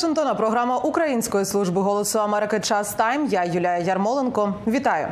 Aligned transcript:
Вашингтона 0.00 0.34
програма 0.34 0.76
Української 0.78 1.44
служби 1.44 1.82
голосу 1.82 2.20
Америки 2.20 2.60
Час 2.60 2.94
Тайм. 2.94 3.26
Я 3.26 3.44
Юлія 3.44 3.78
Ярмоленко. 3.78 4.54
Вітаю. 4.66 5.08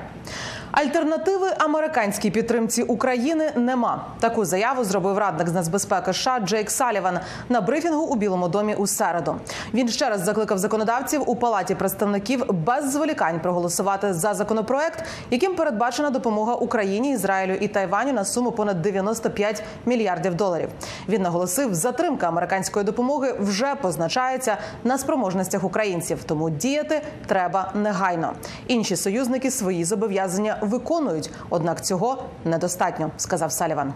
Альтернативи 0.73 1.49
американській 1.59 2.31
підтримці 2.31 2.83
України 2.83 3.53
нема. 3.57 4.05
Таку 4.21 4.45
заяву 4.45 4.85
зробив 4.85 5.19
радник 5.19 5.49
з 5.49 5.53
нацбезпеки 5.53 6.13
США 6.13 6.41
Джейк 6.41 6.71
Саліван 6.71 7.19
на 7.49 7.61
брифінгу 7.61 8.03
у 8.03 8.17
Білому 8.17 8.49
домі 8.49 8.75
у 8.75 8.87
середу. 8.87 9.37
Він 9.75 9.89
ще 9.89 10.09
раз 10.09 10.21
закликав 10.21 10.59
законодавців 10.59 11.31
у 11.31 11.37
палаті 11.37 11.75
представників 11.75 12.45
без 12.53 12.93
зволікань 12.93 13.41
проголосувати 13.41 14.15
за 14.15 14.35
законопроект, 14.35 15.05
яким 15.31 15.55
передбачена 15.55 16.11
допомога 16.11 16.55
Україні, 16.55 17.13
Ізраїлю 17.13 17.55
і 17.61 17.69
Тайваню 17.69 18.13
на 18.13 18.25
суму 18.25 18.53
понад 18.53 18.83
95 18.83 19.63
мільярдів 19.87 20.35
доларів. 20.35 20.69
Він 21.09 21.23
наголосив, 21.23 21.75
затримка 21.75 22.29
американської 22.29 22.85
допомоги 22.85 23.35
вже 23.41 23.75
позначається 23.75 24.57
на 24.85 24.99
спроможностях 24.99 25.65
українців, 25.65 26.25
тому 26.27 26.51
діяти 26.51 27.03
треба 27.27 27.73
негайно. 27.75 28.33
Інші 28.67 28.97
союзники 28.97 29.51
свої 29.51 29.85
зобов'язання 29.85 30.58
виконують 30.63 31.31
однак 31.51 31.85
цього 31.85 32.25
недостатньо, 32.45 33.11
сказав 33.17 33.53
Саліван. 33.53 33.95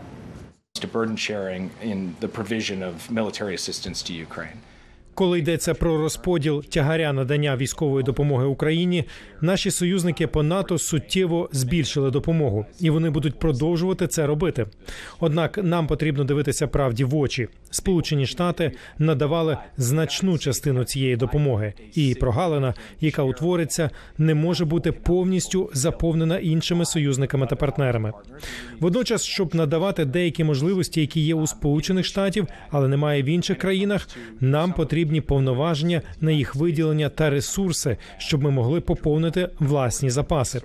burden 0.93 1.16
sharing 1.16 1.71
in 1.83 1.98
the 2.21 2.29
provision 2.29 2.83
of 2.83 2.95
military 3.11 3.55
assistance 3.55 4.02
to 4.02 4.12
Ukraine. 4.29 4.59
Коли 5.15 5.39
йдеться 5.39 5.75
про 5.75 5.98
розподіл 5.98 6.65
тягаря 6.65 7.12
надання 7.12 7.57
військової 7.57 8.05
допомоги 8.05 8.47
Україні, 8.47 9.05
наші 9.41 9.71
союзники 9.71 10.27
по 10.27 10.43
НАТО 10.43 10.79
суттєво 10.79 11.49
збільшили 11.52 12.10
допомогу, 12.10 12.66
і 12.80 12.91
вони 12.91 13.10
будуть 13.10 13.38
продовжувати 13.38 14.07
це 14.07 14.27
робити. 14.27 14.66
Однак 15.21 15.59
нам 15.63 15.87
потрібно 15.87 16.24
дивитися 16.24 16.66
правді 16.66 17.05
в 17.05 17.16
очі. 17.16 17.49
Сполучені 17.71 18.27
Штати 18.27 18.73
надавали 18.99 19.59
значну 19.77 20.38
частину 20.38 20.85
цієї 20.85 21.16
допомоги, 21.16 21.74
і 21.95 22.16
прогалина, 22.21 22.74
яка 23.01 23.23
утвориться, 23.23 23.90
не 24.18 24.35
може 24.35 24.65
бути 24.65 24.93
повністю 24.93 25.71
заповнена 25.74 26.38
іншими 26.38 26.85
союзниками 26.85 27.46
та 27.46 27.57
партнерами. 27.57 28.13
Водночас, 28.80 29.24
щоб 29.24 29.55
надавати 29.55 30.05
деякі 30.05 30.45
можливості, 30.45 31.01
які 31.01 31.21
є 31.21 31.35
у 31.35 31.46
Сполучених 31.46 32.07
Штатів, 32.07 32.46
але 32.71 32.88
немає 32.88 33.23
в 33.23 33.27
інших 33.27 33.59
країнах, 33.59 34.09
нам 34.40 34.73
потрібні 35.03 35.21
повноваження 35.21 36.03
на 36.21 36.31
їх 36.31 36.55
виділення 36.55 37.09
та 37.09 37.31
ресурси, 37.31 37.97
щоб 38.19 38.43
ми 38.43 38.51
могли 38.51 38.81
поповнити 38.81 39.49
власні 39.59 40.11
запаси. 40.11 40.61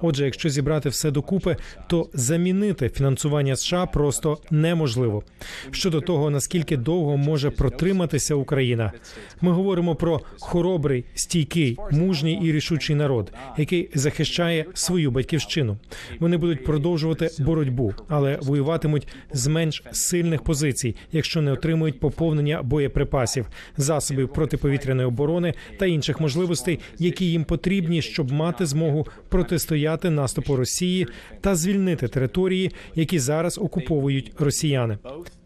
Отже, 0.00 0.24
якщо 0.24 0.48
зібрати 0.48 0.88
все 0.88 1.10
докупи, 1.10 1.56
то 1.88 2.08
замінити 2.14 2.88
фінансування 2.88 3.56
США 3.56 3.86
просто 3.86 4.38
неможливо. 4.50 5.22
Щодо 5.70 6.00
того, 6.00 6.30
наскільки 6.30 6.76
довго 6.76 7.16
може 7.16 7.50
протриматися 7.50 8.34
Україна, 8.34 8.92
ми 9.40 9.52
говоримо 9.52 9.94
про 9.94 10.20
хоробрий, 10.38 11.04
стійкий, 11.14 11.78
мужній 11.90 12.40
і 12.42 12.52
рішучий 12.52 12.96
народ, 12.96 13.32
який 13.58 13.90
захищає 13.94 14.64
свою 14.74 15.10
батьківщину. 15.10 15.76
Вони 16.18 16.36
будуть 16.36 16.64
продовжувати 16.64 17.30
боротьбу, 17.38 17.94
але 18.08 18.38
воюватимуть 18.42 19.08
з 19.32 19.46
менш 19.46 19.82
сильних 19.92 20.42
позицій, 20.42 20.96
якщо 21.12 21.42
не 21.42 21.52
отримують 21.52 22.00
поповнення 22.00 22.62
боєприпасів, 22.62 23.46
засобів 23.76 24.32
протиповітряної 24.32 25.08
оборони 25.08 25.54
та 25.78 25.86
інших 25.86 26.20
можливостей, 26.20 26.78
які 26.98 27.30
їм 27.30 27.44
потрібні, 27.44 28.02
щоб 28.02 28.32
мати 28.32 28.66
змогу 28.66 29.06
протистояти 29.28 30.10
наступу 30.10 30.56
Росії 30.56 31.06
та 31.40 31.54
звільнити 31.54 32.08
території, 32.08 32.70
які 32.94 33.18
зараз 33.18 33.58
окуповують 33.58 34.32
росіяни. 34.38 34.98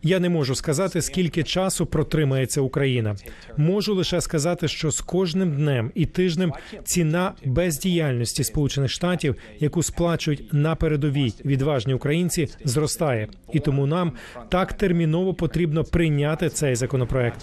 Я 0.02 0.20
не 0.20 0.28
можу 0.28 0.54
сказати, 0.54 1.02
скільки 1.02 1.42
часу 1.42 1.86
протримається 1.86 2.60
Україна. 2.60 3.16
Можу 3.56 3.94
лише 3.94 4.20
сказати, 4.20 4.68
що 4.68 4.90
з 4.90 5.00
кожним 5.00 5.52
днем 5.52 5.90
і 5.94 6.06
тижнем 6.06 6.52
ціна 6.84 7.32
бездіяльності 7.44 8.44
Сполучених 8.44 8.90
Штатів, 8.90 9.36
яку 9.60 9.82
сплачують 9.82 10.52
на 10.52 10.74
передовій 10.74 11.34
відважні 11.44 11.94
українці, 11.94 12.48
зростає, 12.64 13.28
і 13.52 13.60
тому 13.60 13.86
нам 13.86 14.12
так 14.48 14.72
терміново 14.72 15.34
потрібно 15.34 15.84
прийняти 15.84 16.48
цей 16.48 16.74
законопроект. 16.74 17.40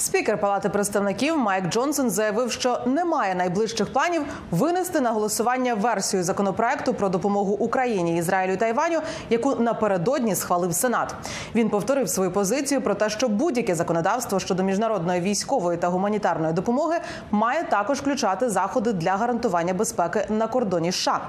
Спікер 0.00 0.40
Палати 0.40 0.68
представників 0.68 1.38
Майк 1.38 1.68
Джонсон 1.68 2.10
заявив, 2.10 2.52
що 2.52 2.80
немає 2.86 3.34
найближчих 3.34 3.92
планів 3.92 4.22
винести 4.50 5.00
на 5.00 5.10
голосування 5.10 5.74
версію 5.74 6.22
законопроекту 6.22 6.94
про 6.94 7.08
допомогу 7.08 7.52
Україні, 7.52 8.16
Ізраїлю 8.16 8.52
і 8.52 8.56
Тайваню, 8.56 9.00
яку 9.30 9.54
напередодні 9.54 10.34
схвалив 10.34 10.74
Сенат. 10.74 11.14
Він 11.54 11.70
повторив 11.70 12.08
свою 12.08 12.30
позицію 12.30 12.80
про 12.80 12.94
те, 12.94 13.10
що 13.10 13.28
будь-яке 13.28 13.74
законодавство 13.74 14.40
щодо 14.40 14.62
міжнародної 14.62 15.20
військової 15.20 15.78
та 15.78 15.88
гуманітарної 15.88 16.52
допомоги 16.52 16.96
має 17.30 17.64
також 17.64 17.98
включати 17.98 18.50
заходи 18.50 18.92
для 18.92 19.16
гарантування 19.16 19.74
безпеки 19.74 20.26
на 20.28 20.46
кордоні. 20.46 20.92
США. 20.92 21.20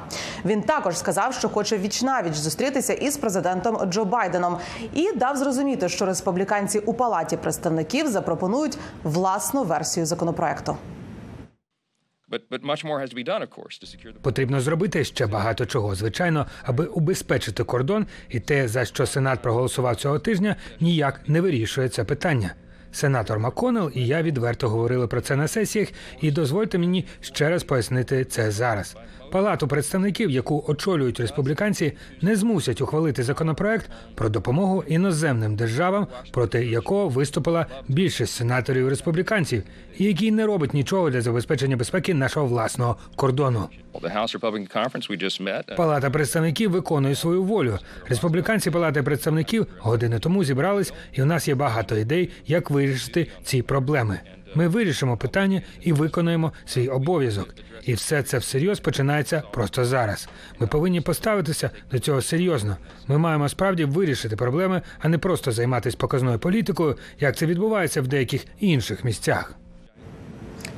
він 0.45 0.61
також 0.61 0.97
сказав, 0.97 1.33
що 1.33 1.49
хоче 1.49 1.77
вічнавіч 1.77 2.33
зустрітися 2.33 2.93
із 2.93 3.17
президентом 3.17 3.77
Джо 3.85 4.05
Байденом 4.05 4.57
і 4.93 5.11
дав 5.15 5.37
зрозуміти, 5.37 5.89
що 5.89 6.05
республіканці 6.05 6.79
у 6.79 6.93
палаті 6.93 7.37
представників 7.37 8.07
запропонують 8.07 8.60
власну 9.03 9.63
версію 9.63 10.05
законопроекту. 10.05 10.77
Потрібно 14.21 14.61
зробити 14.61 15.03
ще 15.03 15.27
багато 15.27 15.65
чого, 15.65 15.95
звичайно, 15.95 16.47
аби 16.63 16.85
убезпечити 16.85 17.63
кордон, 17.63 18.05
і 18.29 18.39
те, 18.39 18.67
за 18.67 18.85
що 18.85 19.05
Сенат 19.05 19.41
проголосував 19.41 19.95
цього 19.95 20.19
тижня, 20.19 20.55
ніяк 20.79 21.21
не 21.27 21.41
вирішує 21.41 21.89
це 21.89 22.03
питання. 22.03 22.55
Сенатор 22.91 23.39
Маконел 23.39 23.91
і 23.93 24.07
я 24.07 24.21
відверто 24.21 24.69
говорили 24.69 25.07
про 25.07 25.21
це 25.21 25.35
на 25.35 25.47
сесіях, 25.47 25.87
і 26.21 26.31
дозвольте 26.31 26.77
мені 26.77 27.05
ще 27.21 27.49
раз 27.49 27.63
пояснити 27.63 28.25
це 28.25 28.51
зараз. 28.51 28.95
Палату 29.31 29.67
представників, 29.67 30.31
яку 30.31 30.63
очолюють 30.67 31.19
республіканці, 31.19 31.93
не 32.21 32.35
змусять 32.35 32.81
ухвалити 32.81 33.23
законопроект 33.23 33.89
про 34.15 34.29
допомогу 34.29 34.83
іноземним 34.87 35.55
державам, 35.55 36.07
проти 36.31 36.65
якого 36.65 37.09
виступила 37.09 37.65
більшість 37.87 38.33
сенаторів 38.33 38.89
республіканців, 38.89 39.63
і 39.97 40.03
який 40.03 40.31
не 40.31 40.45
робить 40.45 40.73
нічого 40.73 41.09
для 41.09 41.21
забезпечення 41.21 41.77
безпеки 41.77 42.13
нашого 42.13 42.45
власного 42.45 42.97
кордону. 43.15 43.69
Палата 45.77 46.09
представників 46.09 46.71
виконує 46.71 47.15
свою 47.15 47.43
волю. 47.43 47.79
Республіканці 48.09 48.71
Палати 48.71 49.03
представників 49.03 49.67
години 49.79 50.19
тому 50.19 50.43
зібрались, 50.43 50.93
і 51.13 51.21
у 51.21 51.25
нас 51.25 51.47
є 51.47 51.55
багато 51.55 51.97
ідей, 51.97 52.29
як 52.47 52.69
вирішити 52.69 53.27
ці 53.43 53.61
проблеми. 53.61 54.19
Ми 54.55 54.67
вирішимо 54.67 55.17
питання 55.17 55.61
і 55.81 55.93
виконуємо 55.93 56.53
свій 56.65 56.87
обов'язок. 56.87 57.55
І 57.83 57.93
все 57.93 58.23
це 58.23 58.37
всерйоз 58.37 58.79
починається 58.79 59.43
просто 59.53 59.85
зараз. 59.85 60.29
Ми 60.59 60.67
повинні 60.67 61.01
поставитися 61.01 61.69
до 61.91 61.99
цього 61.99 62.21
серйозно. 62.21 62.77
Ми 63.07 63.17
маємо 63.17 63.49
справді 63.49 63.85
вирішити 63.85 64.35
проблеми, 64.35 64.81
а 64.99 65.09
не 65.09 65.17
просто 65.17 65.51
займатися 65.51 65.97
показною 65.99 66.39
політикою, 66.39 66.97
як 67.19 67.37
це 67.37 67.45
відбувається 67.45 68.01
в 68.01 68.07
деяких 68.07 68.45
інших 68.59 69.03
місцях. 69.03 69.60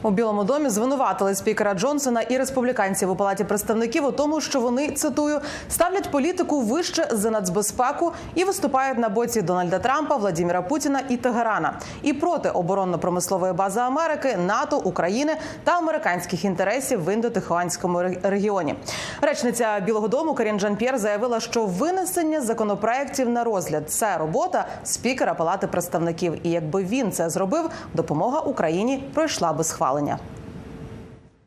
У 0.06 0.12
Білому 0.12 0.44
домі 0.44 0.70
звинуватили 0.70 1.36
спікера 1.36 1.74
Джонсона 1.74 2.22
і 2.22 2.38
республіканців 2.38 3.10
у 3.10 3.16
палаті 3.16 3.44
представників 3.44 4.06
у 4.06 4.12
тому, 4.12 4.42
що 4.42 4.60
вони 4.60 4.92
цитую 4.92 5.40
ставлять 5.70 6.12
політику 6.12 6.62
вище 6.62 7.08
за 7.12 7.32
нацбезпеку 7.32 8.12
і 8.36 8.44
виступають 8.44 8.98
на 8.98 9.10
боці 9.10 9.42
Дональда 9.42 9.80
Трампа, 9.80 10.16
Владіміра 10.16 10.62
Путіна 10.62 11.02
і 11.10 11.18
Тегерана 11.18 11.80
і 12.02 12.14
проти 12.14 12.50
оборонно-промислової 12.50 13.54
бази 13.54 13.80
Америки, 13.80 14.38
НАТО, 14.48 14.78
України 14.78 15.34
та 15.64 15.78
американських 15.78 16.46
інтересів 16.46 17.06
в 17.06 17.14
індотихуанському 17.14 18.02
регіоні. 18.24 18.76
Речниця 19.22 19.80
Білого 19.80 20.08
Дому 20.08 20.34
Карін 20.34 20.60
Жан 20.60 20.76
П'єр 20.76 20.98
заявила, 20.98 21.40
що 21.40 21.66
винесення 21.66 22.42
законопроєктів 22.42 23.30
на 23.30 23.44
розгляд 23.44 23.92
це 23.92 24.18
робота 24.18 24.66
спікера 24.84 25.34
палати 25.34 25.68
представників. 25.68 26.48
І 26.48 26.50
якби 26.50 26.84
він 26.84 27.12
це 27.12 27.30
зробив, 27.30 27.70
допомога 27.94 28.40
Україні 28.40 29.04
пройшла 29.14 29.54
без 29.54 29.72
хвал 29.72 29.93
ухвалення. 29.93 30.19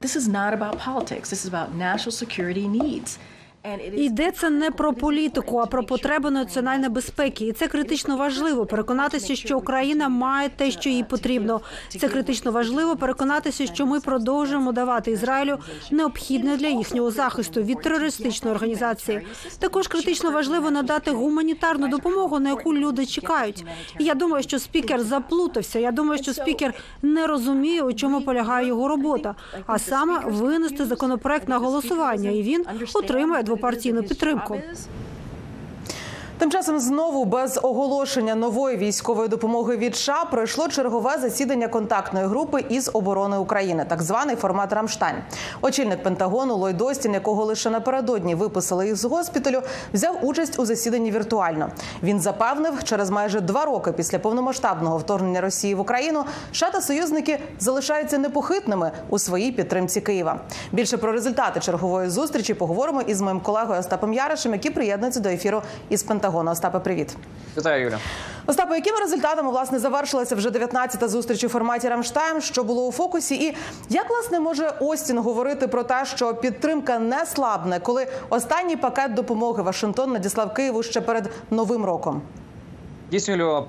This 0.01 0.15
is 0.15 0.27
not 0.27 0.53
about 0.53 0.79
politics. 0.79 1.29
This 1.29 1.45
is 1.45 1.49
about 1.53 1.75
national 1.75 2.11
security 2.23 2.67
needs. 2.67 3.19
Йдеться 3.92 4.50
не 4.50 4.70
про 4.70 4.92
політику, 4.92 5.58
а 5.58 5.66
про 5.66 5.82
потреби 5.84 6.30
національної 6.30 6.90
безпеки. 6.90 7.46
І 7.46 7.52
це 7.52 7.68
критично 7.68 8.16
важливо 8.16 8.66
переконатися, 8.66 9.36
що 9.36 9.58
Україна 9.58 10.08
має 10.08 10.48
те, 10.48 10.70
що 10.70 10.90
їй 10.90 11.04
потрібно. 11.04 11.60
Це 12.00 12.08
критично 12.08 12.52
важливо 12.52 12.96
переконатися, 12.96 13.66
що 13.66 13.86
ми 13.86 14.00
продовжуємо 14.00 14.72
давати 14.72 15.10
Ізраїлю 15.10 15.58
необхідне 15.90 16.56
для 16.56 16.68
їхнього 16.68 17.10
захисту 17.10 17.62
від 17.62 17.82
терористичної 17.82 18.54
організації. 18.54 19.20
Також 19.58 19.88
критично 19.88 20.30
важливо 20.30 20.70
надати 20.70 21.10
гуманітарну 21.10 21.88
допомогу, 21.88 22.38
на 22.38 22.48
яку 22.48 22.74
люди 22.74 23.06
чекають. 23.06 23.64
І 23.98 24.04
я 24.04 24.14
думаю, 24.14 24.42
що 24.42 24.58
спікер 24.58 25.02
заплутався. 25.02 25.78
Я 25.78 25.92
думаю, 25.92 26.22
що 26.22 26.34
спікер 26.34 26.74
не 27.02 27.26
розуміє, 27.26 27.82
у 27.82 27.92
чому 27.92 28.20
полягає 28.20 28.66
його 28.66 28.88
робота, 28.88 29.34
а 29.66 29.78
саме 29.78 30.20
винести 30.26 30.84
законопроект 30.84 31.48
на 31.48 31.58
голосування, 31.58 32.30
і 32.30 32.42
він 32.42 32.64
отримає 32.94 33.42
двопартійну 33.56 34.02
підтримку. 34.02 34.60
Тим 36.38 36.50
часом 36.50 36.78
знову 36.78 37.24
без 37.24 37.60
оголошення 37.62 38.34
нової 38.34 38.76
військової 38.76 39.28
допомоги 39.28 39.76
від 39.76 39.96
США 39.96 40.24
пройшло 40.30 40.68
чергове 40.68 41.18
засідання 41.18 41.68
контактної 41.68 42.26
групи 42.26 42.64
із 42.68 42.90
оборони 42.92 43.36
України, 43.36 43.86
так 43.88 44.02
званий 44.02 44.36
формат 44.36 44.72
Рамштайн. 44.72 45.16
Очільник 45.62 46.02
Пентагону 46.02 46.56
Ллойд 46.56 46.80
Остін, 46.80 47.14
якого 47.14 47.44
лише 47.44 47.70
напередодні 47.70 48.34
виписали 48.34 48.88
із 48.88 49.04
госпіталю, 49.04 49.62
взяв 49.94 50.18
участь 50.22 50.58
у 50.58 50.64
засіданні 50.64 51.10
віртуально. 51.10 51.68
Він 52.02 52.20
запевнив, 52.20 52.84
через 52.84 53.10
майже 53.10 53.40
два 53.40 53.64
роки 53.64 53.92
після 53.92 54.18
повномасштабного 54.18 54.98
вторгнення 54.98 55.40
Росії 55.40 55.74
в 55.74 55.80
Україну 55.80 56.24
США 56.52 56.70
та 56.70 56.80
союзники 56.80 57.38
залишаються 57.58 58.18
непохитними 58.18 58.90
у 59.08 59.18
своїй 59.18 59.52
підтримці 59.52 60.00
Києва. 60.00 60.40
Більше 60.72 60.96
про 60.96 61.12
результати 61.12 61.60
чергової 61.60 62.10
зустрічі 62.10 62.54
поговоримо 62.54 63.02
із 63.02 63.20
моїм 63.20 63.40
колегою 63.40 63.80
Остапом 63.80 64.12
Яришем, 64.12 64.52
який 64.52 64.70
приєднується 64.70 65.20
до 65.20 65.28
ефіру 65.28 65.62
із 65.88 66.02
Пентагону. 66.02 66.25
Остапе, 66.34 66.78
привіт. 66.78 67.16
Вітаю, 67.56 67.84
Юля. 67.84 67.98
Остапе, 68.46 68.74
якими 68.74 68.98
результатами 69.00 69.50
власне 69.50 69.78
завершилася 69.78 70.34
вже 70.34 70.50
19-та 70.50 71.08
зустріч 71.08 71.44
у 71.44 71.48
форматі 71.48 71.88
Рамштайм, 71.88 72.40
що 72.40 72.64
було 72.64 72.86
у 72.86 72.92
фокусі, 72.92 73.34
і 73.34 73.56
як 73.88 74.10
власне 74.10 74.40
може 74.40 74.72
Остін 74.80 75.18
говорити 75.18 75.68
про 75.68 75.82
те, 75.82 76.04
що 76.04 76.34
підтримка 76.34 76.98
не 76.98 77.26
слабне, 77.26 77.80
коли 77.80 78.06
останній 78.28 78.76
пакет 78.76 79.14
допомоги 79.14 79.62
Вашингтон 79.62 80.12
надіслав 80.12 80.54
Києву 80.54 80.82
ще 80.82 81.00
перед 81.00 81.30
новим 81.50 81.84
роком? 81.84 82.22
Дійсно, 83.10 83.66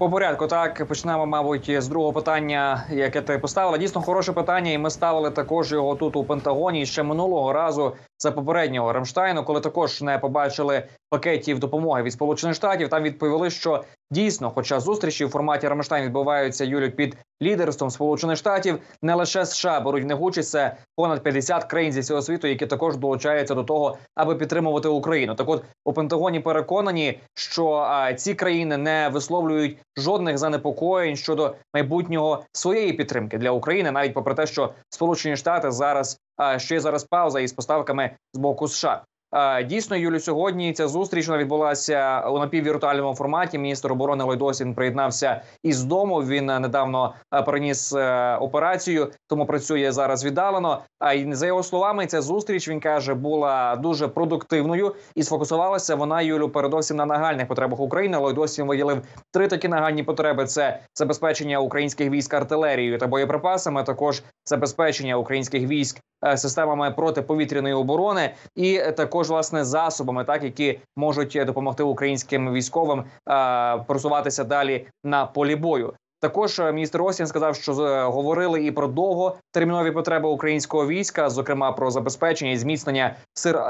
по 0.00 0.08
порядку 0.08 0.46
так 0.46 0.86
почнемо, 0.86 1.26
мабуть, 1.26 1.82
з 1.82 1.88
другого 1.88 2.12
питання, 2.12 2.84
яке 2.90 3.22
ти 3.22 3.38
поставила. 3.38 3.78
Дійсно, 3.78 4.02
хороше 4.02 4.32
питання, 4.32 4.70
і 4.70 4.78
ми 4.78 4.90
ставили 4.90 5.30
також 5.30 5.72
його 5.72 5.94
тут 5.94 6.16
у 6.16 6.24
Пентагоні 6.24 6.86
ще 6.86 7.02
минулого 7.02 7.52
разу. 7.52 7.96
за 8.18 8.32
попереднього 8.32 8.92
Рамштайну, 8.92 9.44
коли 9.44 9.60
також 9.60 10.02
не 10.02 10.18
побачили 10.18 10.82
пакетів 11.10 11.58
допомоги 11.58 12.02
від 12.02 12.12
Сполучених 12.12 12.56
Штатів. 12.56 12.88
Там 12.88 13.02
відповіли, 13.02 13.50
що 13.50 13.84
дійсно, 14.10 14.50
хоча 14.50 14.80
зустрічі 14.80 15.24
в 15.24 15.30
форматі 15.30 15.68
Рамштайн 15.68 16.04
відбуваються 16.04 16.64
Юлю 16.64 16.90
під 16.90 17.16
лідерством 17.42 17.90
Сполучених 17.90 18.36
Штатів, 18.36 18.78
не 19.02 19.14
лише 19.14 19.46
США 19.46 19.80
беруть 19.80 20.04
в 20.04 20.06
них 20.06 20.44
це 20.44 20.76
понад 20.96 21.22
50 21.22 21.64
країн 21.64 21.92
зі 21.92 22.00
всього 22.00 22.22
світу, 22.22 22.46
які 22.46 22.66
також 22.66 22.96
долучаються 22.96 23.54
до 23.54 23.64
того, 23.64 23.98
аби 24.14 24.34
підтримувати 24.34 24.88
Україну. 24.88 25.34
Так, 25.34 25.48
от 25.48 25.64
у 25.84 25.92
Пентагоні 25.92 26.40
переконані, 26.40 27.20
що 27.34 27.72
а, 27.72 28.14
ці 28.14 28.34
країни 28.34 28.76
не 28.76 29.08
висловлюють 29.08 29.78
жодних 29.96 30.38
занепокоєнь 30.38 31.16
щодо 31.16 31.54
майбутнього 31.74 32.44
своєї 32.52 32.92
підтримки 32.92 33.38
для 33.38 33.50
України, 33.50 33.90
навіть 33.90 34.14
попри 34.14 34.34
те, 34.34 34.46
що 34.46 34.72
Сполучені 34.88 35.36
Штати 35.36 35.70
зараз 35.70 36.18
а, 36.36 36.58
ще 36.58 36.80
зараз 36.80 37.04
пауза 37.04 37.40
із 37.40 37.52
поставками 37.52 38.10
з 38.32 38.38
боку 38.38 38.68
США. 38.68 39.02
А, 39.30 39.62
Дійсно, 39.62 39.96
Юлю, 39.96 40.20
сьогодні 40.20 40.72
ця 40.72 40.88
зустріч 40.88 41.28
відбулася 41.28 42.20
у 42.20 42.38
напіввіртуальному 42.38 43.14
форматі. 43.14 43.58
Міністр 43.58 43.92
оборони 43.92 44.24
Лойдосін 44.24 44.74
приєднався 44.74 45.42
із 45.62 45.84
дому. 45.84 46.22
Він 46.22 46.50
е, 46.50 46.60
недавно 46.60 47.14
е, 47.34 47.42
переніс 47.42 47.92
е, 47.92 48.36
операцію, 48.36 49.10
тому 49.28 49.46
працює 49.46 49.92
зараз 49.92 50.24
віддалено. 50.24 50.82
А 50.98 51.12
й 51.12 51.32
за 51.34 51.46
його 51.46 51.62
словами, 51.62 52.06
ця 52.06 52.22
зустріч 52.22 52.68
він 52.68 52.80
каже 52.80 53.14
була 53.14 53.76
дуже 53.76 54.08
продуктивною 54.08 54.94
і 55.14 55.22
сфокусувалася 55.22 55.94
вона 55.94 56.22
Юлю 56.22 56.48
передовсім 56.48 56.96
на 56.96 57.06
нагальних 57.06 57.48
потребах 57.48 57.80
України. 57.80 58.18
Лойдосін 58.18 58.66
виділив 58.66 59.02
три 59.32 59.48
такі 59.48 59.68
нагальні 59.68 60.02
потреби: 60.02 60.44
це 60.44 60.80
забезпечення 60.94 61.58
українських 61.58 62.10
військ 62.10 62.34
артилерією 62.34 62.98
та 62.98 63.06
боєприпасами. 63.06 63.82
Також 63.82 64.22
забезпечення 64.44 65.16
українських 65.16 65.62
військ 65.62 66.00
е, 66.24 66.36
системами 66.36 66.90
протиповітряної 66.90 67.74
оборони, 67.74 68.34
і 68.56 68.74
е, 68.74 68.92
також 69.20 69.30
власне 69.30 69.64
засобами, 69.64 70.24
так 70.24 70.44
які 70.44 70.80
можуть 70.96 71.36
е, 71.36 71.44
допомогти 71.44 71.82
українським 71.82 72.52
військовим 72.52 73.04
е, 73.28 73.78
просуватися 73.86 74.44
далі 74.44 74.86
на 75.04 75.26
полі 75.26 75.56
бою. 75.56 75.94
Також 76.20 76.58
е, 76.58 76.72
міністр 76.72 77.02
Остін 77.02 77.26
сказав, 77.26 77.56
що 77.56 77.72
е, 77.72 78.04
говорили 78.04 78.64
і 78.64 78.70
про 78.70 78.86
довготермінові 78.86 79.90
потреби 79.90 80.28
українського 80.28 80.86
війська, 80.86 81.30
зокрема 81.30 81.72
про 81.72 81.90
забезпечення 81.90 82.50
і 82.50 82.56
зміцнення 82.56 83.16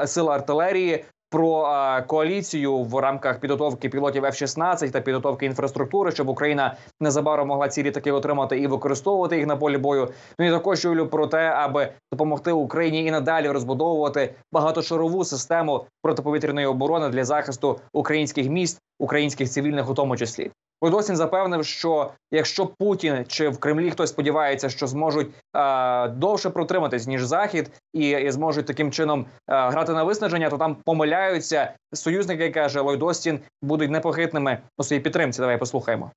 сил 0.07 0.31
артилерії. 0.31 1.05
Про 1.31 1.67
коаліцію 2.07 2.79
в 2.79 2.99
рамках 2.99 3.41
підготовки 3.41 3.89
пілотів 3.89 4.25
F-16 4.25 4.91
та 4.91 5.01
підготовки 5.01 5.47
інфраструктури, 5.47 6.13
щоб 6.13 6.29
Україна 6.29 6.77
незабаром 7.01 7.49
могла 7.49 7.69
ці 7.69 7.83
літаки 7.83 8.13
отримати 8.13 8.59
і 8.59 8.67
використовувати 8.67 9.37
їх 9.37 9.47
на 9.47 9.57
полі 9.57 9.79
бою. 9.79 10.09
Ну 10.39 10.47
і 10.47 10.51
також 10.51 10.85
Юлю 10.85 11.07
про 11.07 11.27
те, 11.27 11.49
аби 11.49 11.93
допомогти 12.13 12.53
Україні 12.53 13.05
і 13.05 13.11
надалі 13.11 13.49
розбудовувати 13.49 14.35
багатошарову 14.53 15.25
систему 15.25 15.87
протиповітряної 16.03 16.67
оборони 16.67 17.09
для 17.09 17.25
захисту 17.25 17.81
українських 17.93 18.49
міст, 18.49 18.81
українських 18.99 19.51
цивільних, 19.51 19.91
у 19.91 19.95
тому 19.95 20.17
числі. 20.17 20.51
Подосін 20.81 21.17
запевнив, 21.17 21.65
що 21.65 22.11
якщо 22.31 22.67
Путін 22.67 23.25
чи 23.29 23.49
в 23.49 23.59
Кремлі 23.59 23.91
хтось 23.91 24.11
сподівається, 24.11 24.69
що 24.69 24.87
зможуть 24.87 25.29
е, 25.57 26.09
довше 26.09 26.51
протриматись 26.51 27.07
ніж 27.07 27.25
Захід, 27.25 27.71
і, 27.93 28.09
і 28.09 28.31
зможуть 28.31 28.67
таким 28.67 28.93
чином 28.93 29.21
е, 29.21 29.27
грати 29.47 29.93
на 29.93 30.05
виснаження, 30.05 30.51
то 30.51 30.59
там 30.59 30.77
помиляються 30.85 31.75
союзники, 31.93 32.51
каже 32.51 32.81
Ллойд 32.81 33.03
Остін, 33.03 33.41
будуть 33.63 33.91
непохитними 33.91 34.59
у 34.79 34.85
своїй 34.85 35.03
підтримці. 35.03 35.41
Давай 35.41 35.59
послухаємо. 35.59 36.11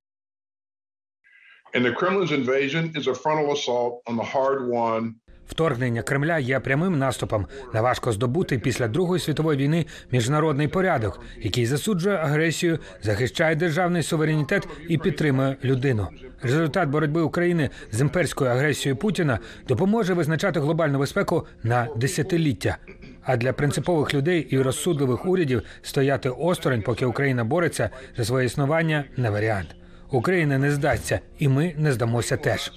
And 1.73 1.83
the 1.85 1.91
Kremlin's 1.91 2.31
invasion 2.31 2.83
is 2.99 3.07
a 3.07 3.15
frontal 3.15 3.51
assault 3.51 3.93
on 4.05 4.15
the 4.15 4.27
hard-won 4.35 5.01
Вторгнення 5.47 6.01
Кремля 6.01 6.39
є 6.39 6.59
прямим 6.59 6.99
наступом 6.99 7.47
на 7.73 7.81
важко 7.81 8.11
здобутий 8.11 8.57
після 8.57 8.87
Другої 8.87 9.19
світової 9.19 9.59
війни 9.59 9.85
міжнародний 10.11 10.67
порядок, 10.67 11.19
який 11.41 11.65
засуджує 11.65 12.15
агресію, 12.15 12.79
захищає 13.01 13.55
державний 13.55 14.03
суверенітет 14.03 14.67
і 14.89 14.97
підтримує 14.97 15.55
людину. 15.63 16.07
Результат 16.41 16.89
боротьби 16.89 17.21
України 17.21 17.69
з 17.91 18.01
імперською 18.01 18.51
агресією 18.51 18.97
Путіна 18.97 19.39
допоможе 19.67 20.13
визначати 20.13 20.59
глобальну 20.59 20.99
безпеку 20.99 21.47
на 21.63 21.87
десятиліття. 21.95 22.77
А 23.23 23.37
для 23.37 23.53
принципових 23.53 24.13
людей 24.13 24.47
і 24.49 24.59
розсудливих 24.59 25.25
урядів 25.25 25.61
стояти 25.81 26.29
осторонь, 26.29 26.81
поки 26.81 27.05
Україна 27.05 27.43
бореться 27.43 27.89
за 28.17 28.25
своє 28.25 28.45
існування, 28.45 29.03
не 29.17 29.29
варіант. 29.29 29.75
Україна 30.11 30.57
не 30.57 30.71
здасться, 30.71 31.19
і 31.39 31.47
ми 31.47 31.73
не 31.77 31.91
здамося 31.91 32.37
теж. 32.37 32.71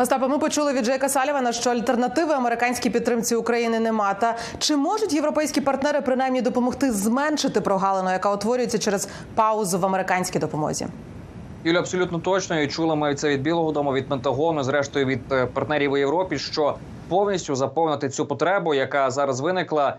Остапе, 0.00 0.28
ми 0.28 0.38
почули 0.38 0.72
від 0.72 0.84
Джейка 0.84 1.08
Салівана, 1.08 1.52
що 1.52 1.70
альтернативи 1.70 2.34
американській 2.34 2.90
підтримці 2.90 3.34
України 3.34 3.80
нема. 3.80 4.14
Та 4.14 4.36
чи 4.58 4.76
можуть 4.76 5.12
європейські 5.12 5.60
партнери 5.60 6.00
принаймні 6.00 6.42
допомогти 6.42 6.92
зменшити 6.92 7.60
прогалину, 7.60 8.10
яка 8.10 8.34
утворюється 8.34 8.78
через 8.78 9.08
паузу 9.34 9.78
в 9.78 9.86
американській 9.86 10.38
допомозі? 10.38 10.86
Юля, 11.64 11.78
абсолютно 11.78 12.18
точно 12.18 12.60
і 12.60 12.68
чули 12.68 12.96
ми 12.96 13.14
це 13.14 13.28
від 13.28 13.42
Білого 13.42 13.72
Дому, 13.72 13.92
від 13.92 14.08
Пентагону, 14.08 14.62
зрештою 14.62 15.06
від 15.06 15.32
е, 15.32 15.46
партнерів 15.46 15.92
у 15.92 15.96
Європі, 15.96 16.38
що 16.38 16.76
повністю 17.08 17.54
заповнити 17.54 18.08
цю 18.08 18.26
потребу, 18.26 18.74
яка 18.74 19.10
зараз 19.10 19.40
виникла 19.40 19.88
е, 19.88 19.96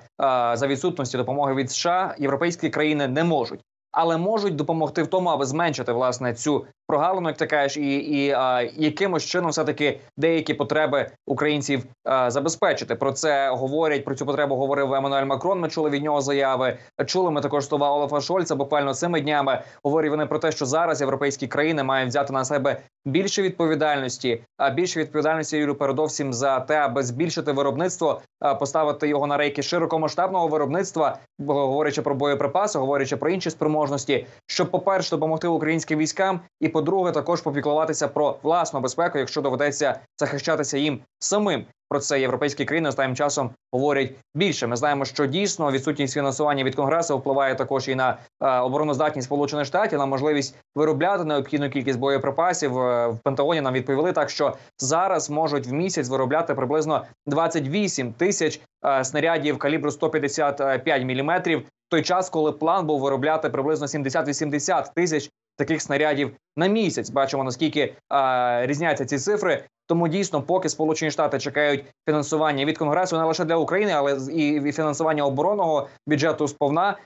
за 0.58 0.68
відсутності 0.68 1.18
допомоги 1.18 1.54
від 1.54 1.72
США, 1.72 2.16
європейські 2.20 2.70
країни 2.70 3.08
не 3.08 3.24
можуть. 3.24 3.60
Але 3.92 4.18
можуть 4.18 4.56
допомогти 4.56 5.04
в 5.04 5.08
тому, 5.08 5.30
аби 5.30 5.46
зменшити 5.46 5.92
власне 5.92 6.34
цю 6.34 6.66
прогалину, 6.90 7.30
як 7.30 7.38
ти 7.38 7.48
кажеш, 7.48 7.78
і 7.78 7.98
і 7.98 8.32
а, 8.32 8.62
якимось 8.62 9.26
чином 9.26 9.52
все 9.52 9.64
таки 9.64 10.00
деякі 10.18 10.54
потреби 10.54 11.12
українців 11.28 11.84
а, 12.04 12.32
забезпечити. 12.32 12.96
Про 12.96 13.12
це 13.12 13.50
говорять 13.50 14.06
про 14.06 14.16
цю 14.16 14.26
потребу. 14.26 14.56
Говорив 14.56 14.94
Еммануель 14.94 15.26
Макрон. 15.26 15.60
Ми 15.60 15.70
чули 15.70 15.90
від 15.90 16.04
нього 16.04 16.22
заяви. 16.22 16.78
Чули 17.06 17.32
ми 17.32 17.42
також 17.42 17.66
слова 17.66 17.92
Олафа 17.92 18.22
Шольца. 18.22 18.56
Буквально 18.56 18.94
цими 18.94 19.22
днями 19.22 19.62
говорять 19.84 20.12
вони 20.12 20.26
про 20.26 20.40
те, 20.40 20.52
що 20.52 20.66
зараз 20.66 21.02
європейські 21.02 21.48
країни 21.48 21.84
мають 21.84 22.10
взяти 22.10 22.34
на 22.34 22.46
себе 22.46 22.82
більше 23.06 23.42
відповідальності, 23.42 24.42
а 24.58 24.70
більше 24.70 25.00
відповідальності 25.00 25.58
Юрію, 25.58 25.76
передовсім 25.76 26.34
за 26.34 26.60
те, 26.60 26.76
аби 26.76 27.04
збільшити 27.04 27.52
виробництво, 27.52 28.22
поставити 28.60 29.08
його 29.08 29.28
на 29.28 29.38
рейки 29.38 29.64
широкомасштабного 29.64 30.48
виробництва, 30.48 31.18
говорячи 31.48 32.02
про 32.02 32.16
боєприпаси, 32.16 32.80
говорячи 32.80 33.18
про 33.18 33.30
інші 33.30 33.50
спроможності, 33.50 34.28
щоб, 34.48 34.72
по 34.72 34.80
перше, 34.80 35.10
допомогти 35.10 35.48
українським 35.48 36.00
військам, 36.00 36.40
і 36.60 36.70
по-друге, 36.80 37.12
також 37.12 37.42
попіклуватися 37.42 38.08
про 38.08 38.38
власну 38.44 38.80
безпеку, 38.80 39.18
якщо 39.18 39.42
доведеться 39.42 40.00
захищатися 40.20 40.78
їм 40.78 41.00
самим. 41.20 41.66
Про 41.90 42.00
це 42.00 42.20
європейські 42.20 42.66
країни 42.66 42.90
останнім 42.90 43.16
часом 43.16 43.50
говорять 43.72 44.12
більше. 44.36 44.68
Ми 44.68 44.76
знаємо, 44.76 45.06
що 45.06 45.26
дійсно 45.26 45.72
відсутність 45.72 46.14
фінансування 46.14 46.64
від 46.64 46.76
конгресу 46.76 47.18
впливає 47.18 47.56
також 47.56 47.88
і 47.88 47.96
на 47.96 48.18
е, 48.42 48.60
обороноздатність 48.60 49.26
Сполучених 49.26 49.66
Штатів, 49.66 50.00
на 50.00 50.06
можливість 50.06 50.56
виробляти 50.76 51.24
необхідну 51.24 51.70
кількість 51.70 52.00
боєприпасів. 52.00 52.80
Е, 52.80 53.08
в 53.08 53.20
Пентагоні 53.24 53.62
нам 53.62 53.74
відповіли 53.74 54.12
так, 54.12 54.30
що 54.30 54.56
зараз 54.78 55.30
можуть 55.30 55.68
в 55.68 55.74
місяць 55.74 56.10
виробляти 56.10 56.54
приблизно 56.56 57.06
28 57.26 58.14
тисяч 58.14 58.62
е, 58.86 59.04
снарядів 59.04 59.58
калібру 59.58 59.92
155 59.92 61.04
міліметрів. 61.04 61.62
Той 61.90 62.02
час, 62.02 62.30
коли 62.30 62.52
план 62.52 62.86
був 62.86 63.00
виробляти 63.00 63.50
приблизно 63.50 63.88
70-80 63.88 64.94
тисяч 64.96 65.30
таких 65.60 65.82
снарядів 65.82 66.32
на 66.58 66.68
місяць. 66.68 67.10
Бачимо 67.10 67.44
наскільки 67.44 67.96
а, 68.10 68.62
різняться 68.66 69.06
ці 69.06 69.18
цифри. 69.18 69.64
Тому 69.88 70.08
дійсно, 70.08 70.42
поки 70.42 70.70
Сполучені 70.70 71.12
Штати 71.12 71.40
чекають 71.40 71.86
фінансування 72.08 72.66
від 72.66 72.78
Конгресу 72.78 73.18
не 73.18 73.24
лише 73.24 73.46
для 73.46 73.56
України, 73.56 73.92
але 73.92 74.18
і 74.34 74.72
фінансування 74.72 75.26
оборонного 75.26 75.88
бюджету 76.08 76.48
сповна, 76.48 76.98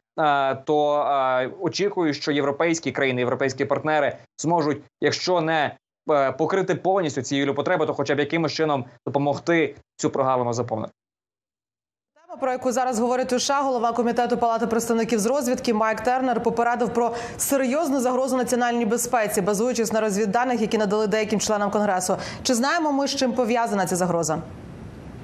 то 0.66 1.08
очікую, 1.62 2.14
що 2.14 2.32
європейські 2.32 2.92
країни, 2.92 3.22
європейські 3.22 3.66
партнери 3.66 4.18
зможуть, 4.38 4.82
якщо 5.02 5.42
не 5.42 5.76
е, 6.12 6.32
покрити 6.32 6.76
повністю 6.76 7.22
ці 7.22 7.46
потреби, 7.46 7.86
то 7.86 7.94
хоча 7.94 8.16
б 8.16 8.20
якимось 8.20 8.54
чином 8.54 8.86
допомогти 9.08 9.76
цю 9.96 10.10
прогалину 10.10 10.54
заповнити. 10.54 10.94
Про 12.40 12.52
яку 12.52 12.72
зараз 12.72 13.00
говорить 13.00 13.30
США, 13.30 13.62
голова 13.62 13.92
комітету 13.92 14.38
Палати 14.38 14.68
представників 14.68 15.20
з 15.20 15.25
розвідки 15.25 15.74
Майк 15.74 16.02
Тернер 16.02 16.44
попередив 16.44 16.94
про 16.94 17.12
серйозну 17.38 18.00
загрозу 18.00 18.38
національній 18.38 18.86
безпеці, 18.86 19.42
базуючись 19.42 19.94
на 19.94 20.02
розвідданих, 20.02 20.62
які 20.62 20.78
надали 20.78 21.08
деяким 21.08 21.40
членам 21.40 21.72
конгресу. 21.72 22.18
Чи 22.44 22.54
знаємо 22.54 22.92
ми 22.92 23.08
з 23.08 23.16
чим 23.16 23.34
пов'язана 23.34 23.86
ця 23.86 23.96
загроза? 23.96 24.42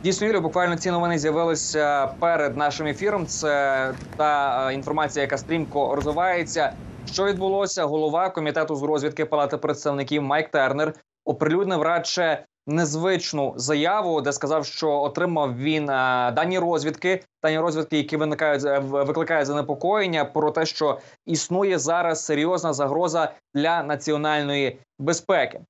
Дійсно, 0.03 0.27
Юлю, 0.27 0.41
буквально 0.41 0.75
ці 0.75 0.91
новини 0.91 1.19
з'явилися 1.19 2.07
перед 2.19 2.57
нашим 2.57 2.87
ефіром. 2.87 3.27
Це 3.27 3.93
та 4.17 4.67
е, 4.69 4.73
інформація, 4.73 5.23
яка 5.23 5.37
стрімко 5.37 5.95
розвивається. 5.95 6.73
Що 7.11 7.25
відбулося? 7.25 7.85
Голова 7.85 8.29
комітету 8.29 8.75
з 8.75 8.83
розвідки 8.83 9.25
Палати 9.25 9.57
представників 9.57 10.21
Майк 10.21 10.49
Тернер 10.49 10.93
оприлюднив 11.25 11.81
радше 11.81 12.45
незвичну 12.69 13.53
заяву, 13.55 14.21
де 14.21 14.33
сказав, 14.33 14.65
що 14.65 14.91
отримав 14.91 15.57
він 15.57 15.89
а, 15.89 16.31
дані 16.35 16.59
розвідки, 16.59 17.23
дані 17.43 17.59
розвідки, 17.59 17.97
які 17.97 18.17
виникають 18.17 18.65
е, 18.65 18.79
викликають 18.79 19.47
занепокоєння 19.47 20.25
про 20.25 20.51
те, 20.51 20.65
що 20.65 20.99
існує 21.25 21.79
зараз 21.79 22.25
серйозна 22.25 22.73
загроза 22.73 23.31
для 23.53 23.83
національної 23.83 24.79
безпеки. 24.99 25.61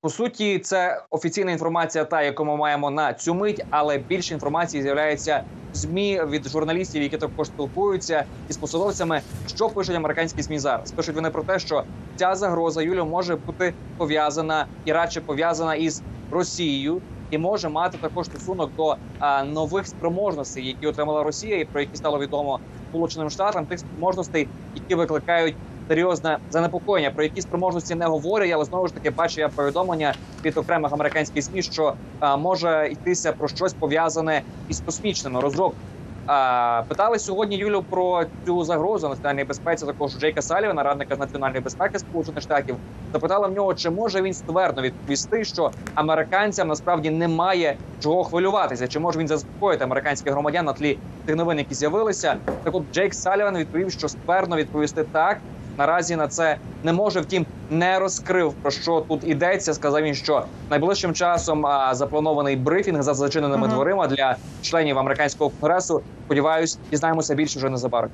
По 0.00 0.08
суті, 0.08 0.58
це 0.58 1.02
офіційна 1.10 1.52
інформація, 1.52 2.04
та 2.04 2.22
яку 2.22 2.44
ми 2.44 2.56
маємо 2.56 2.90
на 2.90 3.14
цю 3.14 3.34
мить, 3.34 3.64
але 3.70 3.98
більше 3.98 4.34
інформації 4.34 4.82
з'являється 4.82 5.42
в 5.72 5.76
змі 5.76 6.22
від 6.28 6.48
журналістів, 6.48 7.02
які 7.02 7.16
також 7.16 7.46
спілкуються 7.46 8.24
із 8.48 8.56
посадовцями. 8.56 9.20
Що 9.46 9.68
пишуть 9.68 9.96
американські 9.96 10.42
змі 10.42 10.58
зараз? 10.58 10.92
Пишуть 10.92 11.14
вони 11.14 11.30
про 11.30 11.42
те, 11.42 11.58
що 11.58 11.84
ця 12.16 12.34
загроза 12.34 12.82
Юлю 12.82 13.04
може 13.04 13.36
бути 13.36 13.74
пов'язана 13.96 14.66
і 14.84 14.92
радше 14.92 15.20
пов'язана 15.20 15.74
із 15.74 16.02
Росією. 16.30 17.00
І 17.30 17.38
може 17.38 17.68
мати 17.68 17.98
також 17.98 18.26
стосунок 18.26 18.70
до 18.76 18.96
а, 19.18 19.44
нових 19.44 19.86
спроможностей, 19.86 20.66
які 20.66 20.86
отримала 20.86 21.22
Росія, 21.22 21.60
і 21.60 21.64
про 21.64 21.80
які 21.80 21.96
стало 21.96 22.18
відомо 22.18 22.60
Сполученим 22.90 23.30
Штатам, 23.30 23.66
тих 23.66 23.78
спроможностей, 23.78 24.48
які 24.74 24.94
викликають 24.94 25.54
серйозне 25.88 26.38
занепокоєння, 26.50 27.10
про 27.10 27.22
які 27.22 27.40
спроможності 27.40 27.94
не 27.94 28.06
говорять, 28.06 28.50
але 28.54 28.64
знову 28.64 28.86
ж 28.86 28.94
таки 28.94 29.10
бачу 29.10 29.40
я 29.40 29.48
повідомлення 29.48 30.14
від 30.44 30.56
окремих 30.56 30.92
американських 30.92 31.44
СМІ, 31.44 31.62
що 31.62 31.94
а, 32.20 32.36
може 32.36 32.88
йтися 32.92 33.32
про 33.32 33.48
щось 33.48 33.72
пов'язане 33.72 34.42
із 34.68 34.80
космічними 34.80 35.40
розробками. 35.40 35.84
А, 36.26 36.82
питали 36.88 37.18
сьогодні 37.18 37.56
Юлю 37.56 37.84
про 37.90 38.24
цю 38.46 38.64
загрозу 38.64 39.08
національній 39.08 39.44
безпеці. 39.44 39.86
Також 39.86 40.18
Джейка 40.18 40.42
Салівана, 40.42 40.82
радника 40.82 41.16
з 41.16 41.18
національної 41.18 41.60
безпеки 41.60 41.98
Сполучених 41.98 42.42
Штатів, 42.42 42.76
запитали 43.12 43.48
в 43.48 43.52
нього, 43.52 43.74
чи 43.74 43.90
може 43.90 44.22
він 44.22 44.34
ствердно 44.34 44.82
відповісти, 44.82 45.44
що 45.44 45.70
американцям 45.94 46.68
насправді 46.68 47.10
немає 47.10 47.76
чого 48.00 48.24
хвилюватися, 48.24 48.88
чи 48.88 48.98
може 48.98 49.18
він 49.18 49.28
заспокоїти 49.28 49.84
американських 49.84 50.32
громадян 50.32 50.64
на 50.64 50.72
тлі 50.72 50.98
тих 51.26 51.36
новин, 51.36 51.58
які 51.58 51.74
з'явилися. 51.74 52.36
Так 52.64 52.74
от 52.74 52.82
Джейк 52.92 53.14
Саліван 53.14 53.58
відповів, 53.58 53.92
що 53.92 54.08
ствердно 54.08 54.56
відповісти 54.56 55.04
так 55.12 55.38
наразі 55.78 56.16
на 56.16 56.28
це 56.28 56.56
не 56.82 56.92
може. 56.92 57.20
Втім, 57.20 57.46
не 57.70 57.98
розкрив 57.98 58.54
про 58.62 58.70
що 58.70 59.00
тут 59.08 59.20
ідеться. 59.24 59.74
Сказав 59.74 60.02
він, 60.02 60.14
що 60.14 60.44
найближчим 60.70 61.14
часом 61.14 61.66
а, 61.66 61.94
запланований 61.94 62.56
брифінг 62.56 63.02
за 63.02 63.14
зачиненими 63.14 63.66
uh 63.66 63.70
-huh. 63.70 63.74
дверима 63.74 64.06
для 64.06 64.36
членів 64.62 64.98
американського 64.98 65.50
конгресу. 65.60 66.02
Сподіваюсь, 66.26 66.78
дізнаємося 66.90 67.34
більше 67.34 67.58
вже 67.58 67.70
незабаром. 67.70 68.10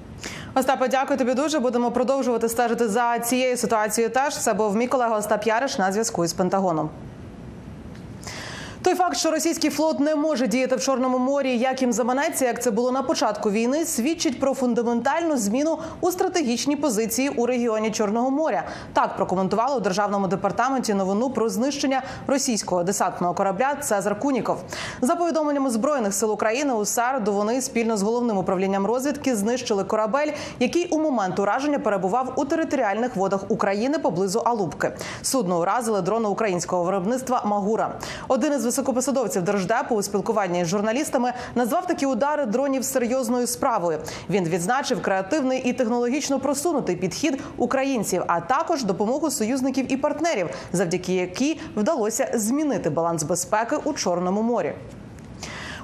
Остапе, 0.54 0.88
дякую 0.88 1.18
тобі 1.18 1.35
дуже. 1.35 1.59
Будемо 1.59 1.90
продовжувати 1.90 2.49
стежити 2.49 2.88
за 2.88 3.18
цією 3.18 3.56
ситуацією. 3.56 4.12
Теж 4.12 4.38
це 4.38 4.54
був 4.54 4.76
мій 4.76 4.87
колега 4.87 5.16
Остап 5.16 5.47
Яриш 5.47 5.78
на 5.78 5.92
зв'язку 5.92 6.25
із 6.25 6.33
Пентагоном. 6.33 6.90
Той 8.85 8.95
факт, 8.95 9.17
що 9.17 9.31
російський 9.31 9.71
флот 9.71 10.00
не 10.00 10.14
може 10.14 10.47
діяти 10.47 10.76
в 10.76 10.81
чорному 10.81 11.19
морі, 11.19 11.59
як 11.59 11.83
їм 11.83 11.93
заманеться, 11.93 12.45
як 12.45 12.62
це 12.62 12.71
було 12.71 12.93
на 12.93 13.03
початку 13.03 13.50
війни, 13.50 13.85
свідчить 13.85 14.41
про 14.41 14.55
фундаментальну 14.55 15.37
зміну 15.37 15.79
у 16.00 16.11
стратегічній 16.11 16.76
позиції 16.76 17.29
у 17.29 17.47
регіоні 17.47 17.91
Чорного 17.91 18.31
моря. 18.31 18.62
Так 18.93 19.17
прокоментували 19.17 19.76
у 19.76 19.81
державному 19.81 20.26
департаменті 20.26 20.95
новину 20.95 21.31
про 21.31 21.49
знищення 21.49 22.03
російського 22.26 22.83
десантного 22.83 23.35
корабля 23.35 23.75
Цезар 23.81 24.21
Куніков. 24.21 24.59
За 25.00 25.17
повідомленнями 25.17 25.71
збройних 25.71 26.14
сил 26.14 26.33
України 26.33 26.75
у 26.75 26.85
середу 26.85 27.33
вони 27.33 27.62
спільно 27.62 27.97
з 27.97 28.03
головним 28.03 28.38
управлінням 28.38 28.87
розвідки 28.87 29.37
знищили 29.37 29.85
корабель, 29.85 30.33
який 30.61 30.88
у 30.88 30.99
момент 30.99 31.38
ураження 31.38 31.79
перебував 31.79 32.33
у 32.37 32.45
територіальних 32.45 33.17
водах 33.17 33.41
України 33.49 33.99
поблизу 33.99 34.38
Алубки. 34.38 34.93
Судно 35.23 35.61
уразили 35.61 36.03
дрони 36.03 36.29
українського 36.29 36.85
виробництва 36.85 37.43
Магура. 37.45 37.99
Один 38.29 38.53
із 38.53 38.74
високопосадовців 38.75 39.43
держдепу 39.43 39.95
у 39.95 40.02
спілкуванні 40.02 40.64
з 40.64 40.69
журналістами 40.69 41.33
назвав 41.54 41.87
такі 41.87 42.07
удари 42.07 42.47
дронів 42.47 42.85
серйозною 42.85 43.47
справою. 43.47 43.99
Він 44.31 44.45
відзначив 44.45 45.02
креативний 45.02 45.62
і 45.62 45.73
технологічно 45.73 46.40
просунутий 46.40 46.97
підхід 46.97 47.43
українців, 47.57 48.23
а 48.26 48.40
також 48.40 48.85
допомогу 48.85 49.31
союзників 49.31 49.93
і 49.93 49.97
партнерів, 49.97 50.50
завдяки 50.73 51.14
якій 51.14 51.61
вдалося 51.76 52.31
змінити 52.35 52.90
баланс 52.90 53.23
безпеки 53.23 53.76
у 53.85 53.93
чорному 53.93 54.43
морі. 54.43 54.75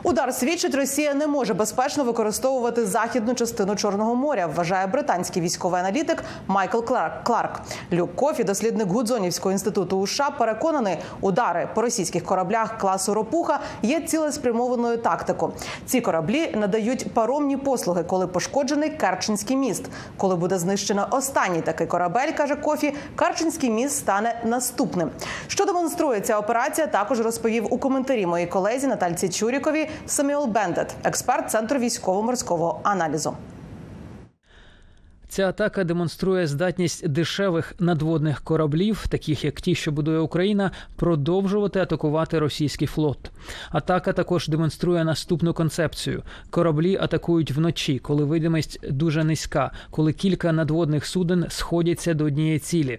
Удар 0.02 0.34
свідчить, 0.34 0.74
Росія 0.74 1.14
не 1.14 1.26
може 1.26 1.54
безпечно 1.54 2.04
використовувати 2.04 2.86
західну 2.86 3.34
частину 3.34 3.76
Чорного 3.76 4.14
моря. 4.14 4.46
Вважає 4.46 4.86
британський 4.86 5.42
військовий 5.42 5.80
аналітик 5.80 6.24
Майкл 6.46 6.78
Кларк. 7.22 7.60
Люк 7.92 8.16
Кофі, 8.16 8.44
дослідник 8.44 8.88
Гудзонівського 8.88 9.52
інституту 9.52 10.06
США, 10.06 10.30
переконаний, 10.30 10.98
удари 11.20 11.68
по 11.74 11.82
російських 11.82 12.24
кораблях 12.24 12.78
класу 12.78 13.14
Ропуха 13.14 13.60
є 13.82 14.00
цілеспрямованою 14.00 14.98
тактикою. 14.98 15.52
Ці 15.86 16.00
кораблі 16.00 16.54
надають 16.56 17.14
паромні 17.14 17.56
послуги, 17.56 18.02
коли 18.02 18.26
пошкоджений 18.26 18.90
Керченський 18.90 19.56
міст. 19.56 19.84
Коли 20.16 20.36
буде 20.36 20.58
знищено 20.58 21.08
останній 21.10 21.60
такий 21.60 21.86
корабель, 21.86 22.32
каже 22.32 22.56
Кофі, 22.56 22.94
Керченський 23.16 23.70
міст 23.70 23.96
стане 23.96 24.42
наступним. 24.44 25.10
Що 25.46 25.64
демонструє 25.64 26.20
ця 26.20 26.38
операція? 26.38 26.86
Також 26.86 27.20
розповів 27.20 27.66
у 27.70 27.78
коментарі 27.78 28.26
моїй 28.26 28.46
колезі 28.46 28.86
Натальці 28.86 29.28
Чурікові. 29.28 29.89
Самюел 30.06 30.46
Бендет, 30.46 30.94
експерт 31.04 31.50
центру 31.50 31.78
військово-морського 31.78 32.80
аналізу. 32.82 33.36
Ця 35.30 35.48
атака 35.48 35.84
демонструє 35.84 36.46
здатність 36.46 37.08
дешевих 37.08 37.74
надводних 37.78 38.40
кораблів, 38.40 39.06
таких 39.08 39.44
як 39.44 39.60
ті, 39.60 39.74
що 39.74 39.92
будує 39.92 40.18
Україна, 40.18 40.70
продовжувати 40.96 41.80
атакувати 41.80 42.38
російський 42.38 42.86
флот. 42.86 43.30
Атака 43.70 44.12
також 44.12 44.48
демонструє 44.48 45.04
наступну 45.04 45.54
концепцію: 45.54 46.22
кораблі 46.50 46.98
атакують 47.00 47.50
вночі, 47.50 47.98
коли 47.98 48.24
видимість 48.24 48.90
дуже 48.90 49.24
низька, 49.24 49.70
коли 49.90 50.12
кілька 50.12 50.52
надводних 50.52 51.06
суден 51.06 51.46
сходяться 51.48 52.14
до 52.14 52.24
однієї 52.24 52.58
цілі. 52.58 52.98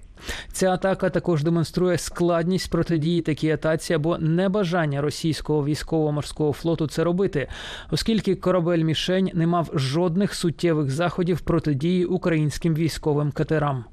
Ця 0.51 0.71
атака 0.71 1.09
також 1.09 1.43
демонструє 1.43 1.97
складність 1.97 2.71
протидії 2.71 3.21
такій 3.21 3.51
атаці 3.51 3.93
або 3.93 4.17
небажання 4.17 5.01
російського 5.01 5.65
військово-морського 5.65 6.53
флоту 6.53 6.87
це 6.87 7.03
робити, 7.03 7.47
оскільки 7.91 8.35
корабель 8.35 8.83
мішень 8.83 9.31
не 9.33 9.47
мав 9.47 9.69
жодних 9.73 10.33
суттєвих 10.33 10.91
заходів 10.91 11.41
протидії 11.41 12.05
українським 12.05 12.75
військовим 12.75 13.31
катерам. 13.31 13.85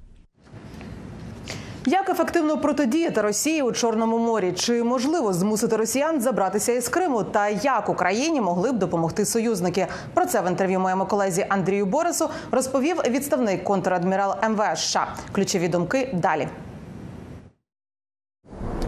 Як 1.86 2.08
ефективно 2.08 2.58
протидіяти 2.58 3.20
Росії 3.20 3.62
у 3.62 3.72
Чорному 3.72 4.18
морі? 4.18 4.52
Чи 4.52 4.82
можливо 4.82 5.32
змусити 5.32 5.76
росіян 5.76 6.20
забратися 6.20 6.72
із 6.72 6.88
Криму? 6.88 7.22
Та 7.22 7.48
як 7.48 7.88
Україні 7.88 8.40
могли 8.40 8.72
б 8.72 8.78
допомогти 8.78 9.24
союзники? 9.24 9.86
Про 10.14 10.26
це 10.26 10.40
в 10.40 10.48
інтерв'ю 10.48 10.80
моєму 10.80 11.06
колезі 11.06 11.46
Андрію 11.48 11.86
Борису 11.86 12.30
розповів 12.50 12.96
відставний 13.08 13.58
контрадмірал 13.58 14.34
МВС 14.50 14.76
США. 14.76 15.06
Ключові 15.32 15.68
думки 15.68 16.14
далі. 16.14 16.48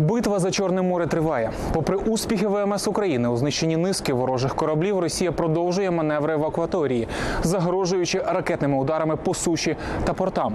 Битва 0.01 0.39
за 0.39 0.51
Чорне 0.51 0.83
море 0.83 1.07
триває. 1.07 1.51
Попри 1.73 1.97
успіхи 1.97 2.47
ВМС 2.47 2.89
України 2.89 3.29
у 3.29 3.37
знищенні 3.37 3.77
низки 3.77 4.13
ворожих 4.13 4.55
кораблів, 4.55 4.99
Росія 4.99 5.33
продовжує 5.33 5.91
маневри 5.91 6.37
в 6.37 6.45
акваторії, 6.45 7.09
загрожуючи 7.43 8.23
ракетними 8.27 8.79
ударами 8.79 9.17
по 9.17 9.35
суші 9.35 9.77
та 10.05 10.13
портам. 10.13 10.55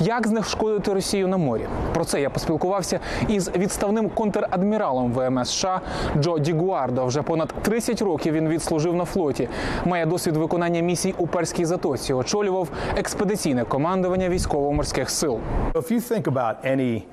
Як 0.00 0.26
знешкодити 0.26 0.92
Росію 0.92 1.28
на 1.28 1.36
морі? 1.36 1.66
Про 1.94 2.04
це 2.04 2.20
я 2.20 2.30
поспілкувався 2.30 3.00
із 3.28 3.50
відставним 3.56 4.08
контрадміралом 4.08 5.12
ВМС 5.12 5.50
США 5.50 5.80
Джо 6.20 6.38
Дігуардо. 6.38 7.06
Вже 7.06 7.22
понад 7.22 7.54
30 7.62 8.02
років 8.02 8.34
він 8.34 8.48
відслужив 8.48 8.94
на 8.94 9.04
флоті. 9.04 9.48
Має 9.84 10.06
досвід 10.06 10.36
виконання 10.36 10.80
місій 10.80 11.14
у 11.18 11.26
Перській 11.26 11.64
затоці. 11.64 12.12
Очолював 12.12 12.68
експедиційне 12.96 13.64
командування 13.64 14.28
військово-морських 14.28 15.10
сил. 15.10 15.38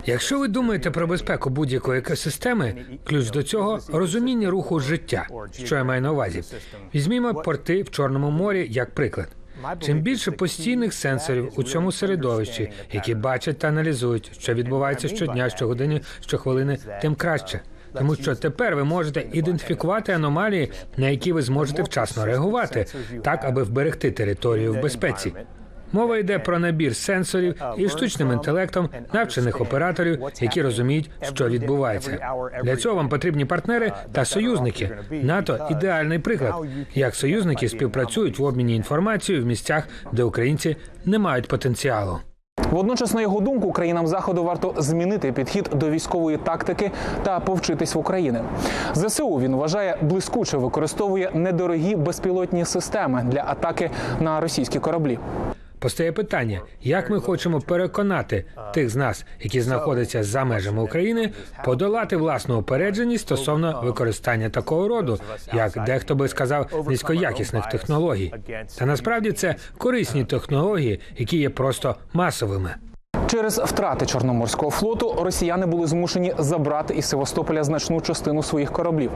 Якщо 0.06 0.40
ви 0.40 0.48
думаєте 0.48 0.92
про 0.92 1.08
безпеку 1.08 1.50
будь-якої 1.70 2.00
екосистеми, 2.00 2.76
ключ 3.04 3.30
до 3.30 3.44
цього 3.44 3.80
розуміння 3.88 4.50
руху 4.50 4.80
життя. 4.80 5.28
Що 5.64 5.76
я 5.76 5.84
маю 5.84 6.02
на 6.02 6.12
увазі? 6.12 6.44
Візьмімо 6.96 7.34
порти 7.34 7.84
в 7.84 7.90
Чорному 7.90 8.32
морі 8.32 8.68
як 8.70 8.94
приклад. 8.94 9.28
Чим 9.80 10.00
більше 10.00 10.32
постійних 10.32 10.94
сенсорів 10.94 11.54
у 11.56 11.64
цьому 11.64 11.92
середовищі, 11.92 12.72
які 12.92 13.16
бачать 13.16 13.60
та 13.60 13.68
аналізують, 13.68 14.32
що 14.40 14.54
відбувається 14.54 15.08
щодня, 15.08 15.50
щогодини, 15.50 16.02
щохвилини, 16.22 16.78
тим 17.02 17.16
краще. 17.16 17.62
Тому 17.94 18.16
що 18.16 18.36
тепер 18.36 18.76
ви 18.76 18.84
можете 18.84 19.26
ідентифікувати 19.34 20.12
аномалії, 20.12 20.72
на 20.98 21.10
які 21.10 21.32
ви 21.32 21.42
зможете 21.42 21.84
вчасно 21.84 22.26
реагувати, 22.26 22.86
так 23.24 23.44
аби 23.44 23.64
вберегти 23.64 24.12
територію 24.12 24.74
в 24.74 24.82
безпеці. 24.82 25.34
Мова 25.92 26.18
йде 26.18 26.40
про 26.40 26.60
набір 26.60 26.96
сенсорів 26.96 27.56
і 27.78 27.90
штучним 27.90 28.32
інтелектом 28.32 28.90
навчених 29.14 29.62
операторів, 29.62 30.20
які 30.42 30.62
розуміють, 30.62 31.10
що 31.22 31.50
відбувається. 31.50 32.18
Для 32.64 32.76
цього 32.76 32.96
вам 32.96 33.10
потрібні 33.10 33.46
партнери 33.46 33.92
та 34.12 34.26
союзники. 34.26 34.90
НАТО 35.12 35.68
ідеальний 35.72 36.20
приклад, 36.20 36.54
як 36.96 37.16
союзники 37.16 37.70
співпрацюють 37.70 38.40
в 38.40 38.44
обміні 38.44 38.76
інформацією 38.76 39.44
в 39.44 39.48
місцях, 39.48 39.88
де 40.12 40.24
українці 40.24 40.78
не 41.06 41.20
мають 41.20 41.48
потенціалу. 41.48 42.20
Водночас, 42.72 43.14
на 43.14 43.22
його 43.22 43.40
думку, 43.42 43.72
країнам 43.72 44.08
заходу 44.08 44.44
варто 44.44 44.74
змінити 44.78 45.32
підхід 45.32 45.70
до 45.74 45.90
військової 45.90 46.38
тактики 46.38 46.92
та 47.24 47.40
повчитись 47.40 47.96
в 47.96 47.98
Україні. 47.98 48.40
ЗСУ 48.94 49.36
він 49.36 49.56
вважає 49.56 49.98
блискуче 50.02 50.58
використовує 50.58 51.32
недорогі 51.34 51.96
безпілотні 51.96 52.66
системи 52.66 53.24
для 53.28 53.44
атаки 53.48 53.92
на 54.20 54.40
російські 54.40 54.80
кораблі. 54.80 55.20
Постає 55.80 56.12
питання, 56.12 56.62
як 56.82 57.10
ми 57.10 57.20
хочемо 57.20 57.62
переконати 57.62 58.46
тих 58.74 58.90
з 58.90 58.96
нас, 58.96 59.26
які 59.42 59.62
знаходяться 59.62 60.24
за 60.24 60.46
межами 60.46 60.82
України, 60.84 61.32
подолати 61.66 62.18
власну 62.18 62.60
упередженість 62.60 63.24
стосовно 63.24 63.82
використання 63.84 64.50
такого 64.50 64.88
роду, 64.88 65.20
як 65.54 65.84
дехто 65.86 66.16
би 66.16 66.28
сказав, 66.28 66.86
низькоякісних 66.90 67.70
технологій. 67.70 68.34
Та 68.78 68.86
насправді 68.86 69.32
це 69.32 69.56
корисні 69.78 70.26
технології, 70.26 71.00
які 71.18 71.38
є 71.38 71.50
просто 71.50 71.96
масовими. 72.14 72.76
Через 73.30 73.58
втрати 73.58 74.06
Чорноморського 74.06 74.72
флоту 74.72 75.16
росіяни 75.24 75.66
були 75.66 75.88
змушені 75.88 76.34
забрати 76.38 76.94
із 76.94 77.06
Севастополя 77.06 77.64
значну 77.64 78.02
частину 78.02 78.44
своїх 78.44 78.72
кораблів. 78.72 79.12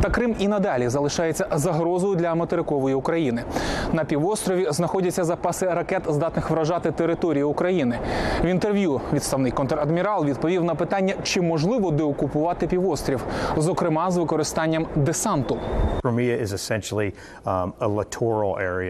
Та 0.00 0.10
Крим 0.10 0.36
і 0.38 0.48
надалі 0.48 0.88
залишається 0.88 1.46
загрозою 1.52 2.16
для 2.16 2.34
материкової 2.34 2.94
України. 2.94 3.44
На 3.92 4.04
півострові 4.04 4.66
знаходяться 4.70 5.24
запаси 5.24 5.66
ракет, 5.66 6.02
здатних 6.08 6.50
вражати 6.50 6.90
територію 6.90 7.48
України. 7.48 7.98
В 8.44 8.46
інтерв'ю 8.46 9.00
відставний 9.12 9.52
контрадмірал 9.52 10.24
відповів 10.24 10.64
на 10.64 10.74
питання, 10.74 11.14
чи 11.22 11.40
можливо 11.40 11.90
деокупувати 11.90 12.66
півострів, 12.66 13.24
зокрема 13.56 14.10
з 14.10 14.16
використанням 14.16 14.86
десанту. 14.96 15.58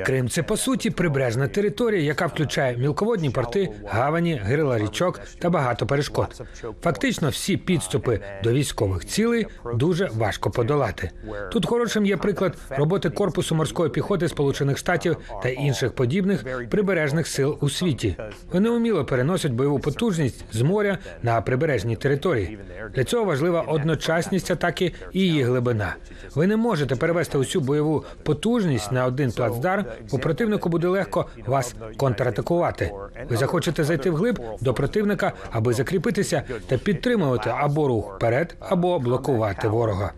Крим 0.05 0.29
це 0.29 0.43
по 0.43 0.57
суті 0.57 0.91
прибережна 0.91 1.49
територія, 1.49 2.03
яка 2.03 2.27
включає 2.27 2.77
мілководні 2.77 3.31
порти, 3.31 3.69
гавані, 3.87 4.41
гирила 4.67 4.79
річок 4.79 5.21
та 5.39 5.51
багато 5.51 5.87
перешкод. 5.87 6.43
Фактично, 6.83 7.29
всі 7.29 7.57
підступи 7.57 8.21
до 8.45 8.53
військових 8.53 9.05
цілей 9.05 9.47
дуже 9.75 10.09
важко 10.15 10.51
подолати. 10.51 11.11
Тут 11.53 11.67
хорошим 11.67 12.07
є 12.07 12.17
приклад 12.17 12.57
роботи 12.71 13.11
корпусу 13.11 13.55
морської 13.55 13.91
піхоти 13.91 14.29
Сполучених 14.29 14.79
Штатів 14.79 15.17
та 15.43 15.49
інших 15.49 15.93
подібних 15.93 16.69
прибережних 16.71 17.27
сил 17.27 17.59
у 17.61 17.71
світі. 17.71 18.17
Вони 18.53 18.69
уміло 18.69 19.05
переносять 19.05 19.53
бойову 19.53 19.79
потужність 19.79 20.45
з 20.53 20.63
моря 20.63 20.99
на 21.23 21.41
прибережні 21.41 21.97
території. 21.97 22.59
Для 22.95 23.05
цього 23.05 23.25
важлива 23.25 23.61
одночасність 23.61 24.51
атаки 24.51 24.93
і 25.13 25.21
її 25.21 25.43
глибина. 25.43 25.97
Ви 26.35 26.47
не 26.47 26.57
можете 26.57 26.97
перевести 26.97 27.39
усю 27.39 27.61
бойову 27.61 28.05
потужність 28.23 28.93
на 28.93 29.07
один 29.07 29.33
плацдарм, 29.33 29.85
бо 30.11 30.19
противнику 30.19 30.69
буде 30.69 30.89
легко 30.89 31.27
вас 31.47 31.75
контратакувати. 31.97 32.93
Ви 33.31 33.37
захочете 33.37 33.85
зайти 33.85 34.11
вглиб 34.11 34.41
до 34.61 34.75
противника, 34.75 35.33
аби 35.51 35.73
закріпитися 35.73 36.43
та 36.67 36.79
підтримувати 36.79 37.53
або 37.59 37.89
рух 37.89 38.17
вперед, 38.17 38.57
або 38.61 38.99
блокувати 38.99 39.69
ворога. 39.69 40.13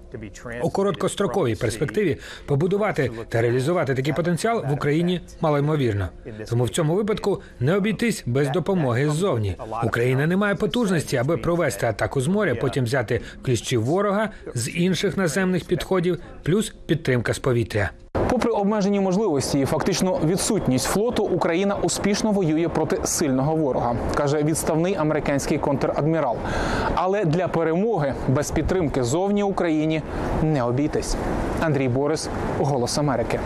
У 0.63 0.71
короткостроковій 0.71 1.55
перспективі 1.55 2.19
побудувати 2.47 3.11
та 3.29 3.43
реалізувати 3.43 3.95
такий 3.95 4.13
потенціал 4.13 4.65
в 4.71 4.73
Україні 4.73 5.21
малоймовірно. 5.41 6.09
Тому 6.49 6.65
в 6.65 6.69
цьому 6.69 6.95
випадку 6.95 7.43
не 7.61 7.77
обійтись 7.77 8.23
без 8.27 8.49
допомоги 8.51 9.11
ззовні. 9.11 9.57
Україна 9.85 10.27
не 10.27 10.37
має 10.37 10.55
потужності, 10.55 11.17
аби 11.17 11.37
провести 11.37 11.87
атаку 11.87 12.21
з 12.21 12.27
моря, 12.27 12.55
потім 12.55 12.85
взяти 12.85 13.21
кліщі 13.43 13.77
ворога 13.77 14.31
з 14.55 14.71
інших 14.71 15.17
наземних 15.17 15.65
підходів, 15.65 16.19
плюс 16.43 16.75
підтримка 16.87 17.35
з 17.35 17.39
повітря. 17.39 17.91
Попри 18.31 18.51
обмежені 18.51 19.01
можливості 19.01 19.61
і 19.61 19.65
фактично 19.65 20.19
відсутність 20.25 20.87
флоту, 20.87 21.23
Україна 21.23 21.77
успішно 21.83 22.33
воює 22.33 22.69
проти 22.69 22.99
сильного 23.05 23.57
ворога, 23.57 23.97
каже 24.15 24.43
відставний 24.43 24.95
американський 24.95 25.59
контрадмірал. 25.59 26.37
Але 26.95 27.25
для 27.25 27.49
перемоги 27.49 28.15
без 28.29 28.51
підтримки 28.51 29.05
зовні 29.05 29.43
Україні 29.43 30.03
не 30.43 30.63
обійтись. 30.63 31.17
Андрій 31.61 31.89
Борис, 31.89 32.29
Голос 32.59 32.99
Америки. 32.99 33.41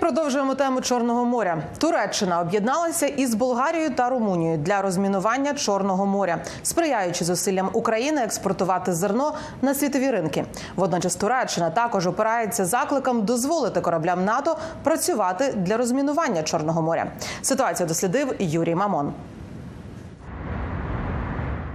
Продовжуємо 0.00 0.54
тему 0.54 0.80
Чорного 0.80 1.24
моря. 1.24 1.62
Туреччина 1.78 2.40
об'єдналася 2.40 3.06
із 3.06 3.34
Болгарією 3.34 3.90
та 3.90 4.08
Румунією 4.08 4.58
для 4.58 4.82
розмінування 4.82 5.54
Чорного 5.54 6.06
моря, 6.06 6.38
сприяючи 6.62 7.24
зусиллям 7.24 7.70
України 7.72 8.22
експортувати 8.22 8.92
зерно 8.92 9.34
на 9.62 9.74
світові 9.74 10.10
ринки. 10.10 10.44
Водночас 10.76 11.16
Туреччина 11.16 11.70
також 11.70 12.06
опирається 12.06 12.64
закликом 12.64 13.24
дозволити 13.24 13.80
кораблям 13.80 14.24
НАТО 14.24 14.56
працювати 14.82 15.52
для 15.56 15.76
розмінування 15.76 16.42
Чорного 16.42 16.82
моря. 16.82 17.06
Ситуацію 17.42 17.86
дослідив 17.86 18.34
Юрій 18.38 18.74
Мамон. 18.74 19.12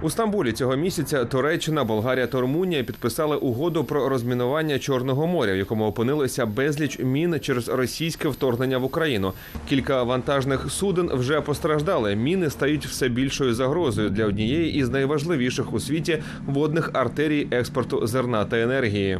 У 0.04 0.10
Стамбулі 0.10 0.52
цього 0.52 0.76
місяця 0.76 1.24
Туреччина, 1.24 1.84
Болгарія 1.84 2.26
та 2.26 2.40
Румунія 2.40 2.84
підписали 2.84 3.36
угоду 3.36 3.84
про 3.84 4.08
розмінування 4.08 4.78
Чорного 4.78 5.26
моря, 5.26 5.52
в 5.52 5.56
якому 5.56 5.86
опинилися 5.86 6.46
безліч 6.46 6.98
мін 6.98 7.40
через 7.40 7.68
російське 7.68 8.28
вторгнення 8.28 8.78
в 8.78 8.84
Україну. 8.84 9.32
Кілька 9.68 10.02
вантажних 10.02 10.70
суден 10.70 11.10
вже 11.12 11.40
постраждали. 11.40 12.16
Міни 12.16 12.50
стають 12.50 12.86
все 12.86 13.08
більшою 13.08 13.54
загрозою 13.54 14.10
для 14.10 14.26
однієї 14.26 14.74
із 14.74 14.90
найважливіших 14.90 15.72
у 15.72 15.80
світі 15.80 16.22
водних 16.46 16.90
артерій 16.94 17.48
експорту 17.50 18.06
зерна 18.06 18.44
та 18.44 18.60
енергії. 18.60 19.18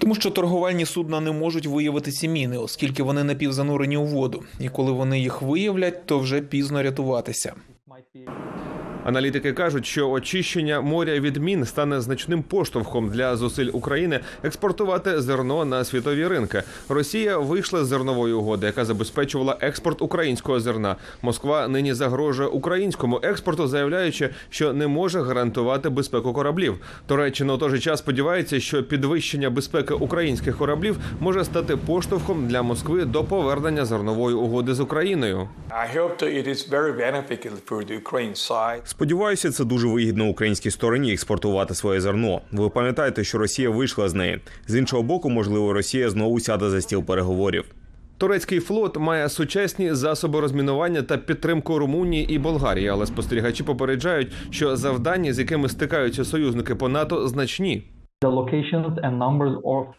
Тому 0.00 0.14
що 0.14 0.30
торговельні 0.30 0.86
судна 0.86 1.20
не 1.20 1.32
можуть 1.32 1.66
виявити 1.66 2.10
ці 2.10 2.28
міни, 2.28 2.58
оскільки 2.58 3.02
вони 3.02 3.24
напівзанурені 3.24 3.96
у 3.96 4.04
воду, 4.04 4.42
і 4.60 4.68
коли 4.68 4.92
вони 4.92 5.20
їх 5.20 5.42
виявлять, 5.42 6.06
то 6.06 6.18
вже 6.18 6.40
пізно 6.40 6.82
рятуватися. 6.82 7.54
Аналітики 9.04 9.52
кажуть, 9.52 9.86
що 9.86 10.10
очищення 10.10 10.80
моря 10.80 11.20
від 11.20 11.36
мін 11.36 11.64
стане 11.64 12.00
значним 12.00 12.42
поштовхом 12.42 13.08
для 13.08 13.36
зусиль 13.36 13.70
України 13.72 14.20
експортувати 14.42 15.20
зерно 15.20 15.64
на 15.64 15.84
світові 15.84 16.26
ринки. 16.26 16.62
Росія 16.88 17.38
вийшла 17.38 17.84
з 17.84 17.86
зернової 17.86 18.34
угоди, 18.34 18.66
яка 18.66 18.84
забезпечувала 18.84 19.56
експорт 19.60 20.02
українського 20.02 20.60
зерна. 20.60 20.96
Москва 21.22 21.68
нині 21.68 21.94
загрожує 21.94 22.48
українському 22.48 23.20
експорту, 23.22 23.66
заявляючи, 23.66 24.30
що 24.50 24.72
не 24.72 24.86
може 24.86 25.22
гарантувати 25.22 25.88
безпеку 25.88 26.32
кораблів. 26.32 26.78
Туреччина 27.06 27.54
у 27.54 27.58
той 27.58 27.70
же 27.70 27.78
час 27.78 27.98
сподівається, 27.98 28.60
що 28.60 28.84
підвищення 28.84 29.50
безпеки 29.50 29.94
українських 29.94 30.56
кораблів 30.56 30.96
може 31.20 31.44
стати 31.44 31.76
поштовхом 31.76 32.48
для 32.48 32.62
Москви 32.62 33.04
до 33.04 33.24
повернення 33.24 33.84
зернової 33.84 34.36
угоди 34.36 34.74
з 34.74 34.80
Україною. 34.80 35.48
Сподіваюся, 38.90 39.50
це 39.50 39.64
дуже 39.64 39.88
вигідно 39.88 40.28
українській 40.28 40.70
стороні 40.70 41.12
експортувати 41.12 41.74
своє 41.74 42.00
зерно. 42.00 42.40
Ви 42.52 42.70
пам'ятаєте, 42.70 43.24
що 43.24 43.38
Росія 43.38 43.70
вийшла 43.70 44.08
з 44.08 44.14
неї. 44.14 44.40
З 44.66 44.76
іншого 44.76 45.02
боку, 45.02 45.30
можливо, 45.30 45.72
Росія 45.72 46.10
знову 46.10 46.40
сяде 46.40 46.70
за 46.70 46.80
стіл 46.80 47.04
переговорів. 47.04 47.64
Турецький 48.18 48.60
флот 48.60 48.98
має 48.98 49.28
сучасні 49.28 49.94
засоби 49.94 50.40
розмінування 50.40 51.02
та 51.02 51.16
підтримку 51.16 51.78
Румунії 51.78 52.34
і 52.34 52.38
Болгарії, 52.38 52.88
але 52.88 53.06
спостерігачі 53.06 53.62
попереджають, 53.62 54.32
що 54.50 54.76
завдання, 54.76 55.32
з 55.32 55.38
якими 55.38 55.68
стикаються 55.68 56.24
союзники 56.24 56.74
по 56.74 56.88
НАТО, 56.88 57.28
значні. 57.28 57.82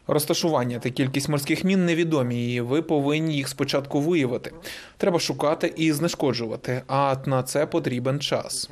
Розташування 0.07 0.79
та 0.79 0.89
кількість 0.89 1.29
морських 1.29 1.63
мін 1.63 1.85
невідомі, 1.85 2.53
і 2.53 2.61
ви 2.61 2.81
повинні 2.81 3.35
їх 3.35 3.47
спочатку 3.47 3.99
виявити. 3.99 4.51
Треба 4.97 5.19
шукати 5.19 5.73
і 5.77 5.91
знешкоджувати, 5.91 6.81
а 6.87 7.15
на 7.25 7.43
це 7.43 7.65
потрібен 7.65 8.19
час. 8.19 8.71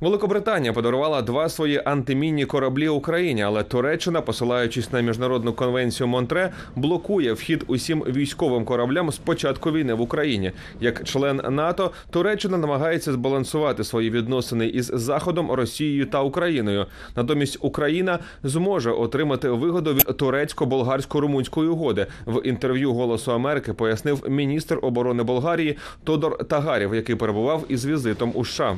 Великобританія 0.00 0.72
подарувала 0.72 1.22
два 1.22 1.48
свої 1.48 1.82
антимінні 1.84 2.46
кораблі 2.46 2.88
Україні, 2.88 3.42
але 3.42 3.62
Туреччина, 3.62 4.20
посилаючись 4.20 4.92
на 4.92 5.00
міжнародну 5.00 5.52
конвенцію 5.52 6.06
Монтре, 6.06 6.52
блокує 6.74 7.32
вхід 7.32 7.64
усім 7.66 8.00
військовим 8.00 8.64
кораблям 8.64 9.12
з 9.12 9.18
початку 9.18 9.72
війни 9.72 9.94
в 9.94 10.00
Україні. 10.00 10.52
Як 10.80 11.04
член 11.04 11.40
НАТО, 11.48 11.90
Туреччина 12.10 12.58
намагається 12.58 13.12
збалансувати 13.12 13.84
свої 13.84 14.10
відносини 14.10 14.66
із 14.66 14.90
Заходом, 14.94 15.50
Росією 15.50 16.06
та 16.06 16.22
Україною. 16.22 16.86
Натомість 17.16 17.58
Україна 17.60 18.18
зможе 18.42 18.90
отримати 18.90 19.48
вигоду 19.48 19.94
від 19.94 20.06
турецько-болгарсько-румунської 20.06 21.68
угоди. 21.68 22.06
В 22.26 22.46
інтерв'ю 22.46 22.92
Голосу 22.92 23.32
Америки 23.32 23.72
пояснив 23.72 24.24
міністр 24.28 24.78
оборони 24.82 25.22
Болгарії 25.22 25.76
Тодор 26.04 26.44
Тагарів, 26.44 26.94
який 26.94 27.16
перебував 27.16 27.64
із 27.68 27.86
візитом 27.86 28.32
у 28.34 28.44
США. 28.44 28.76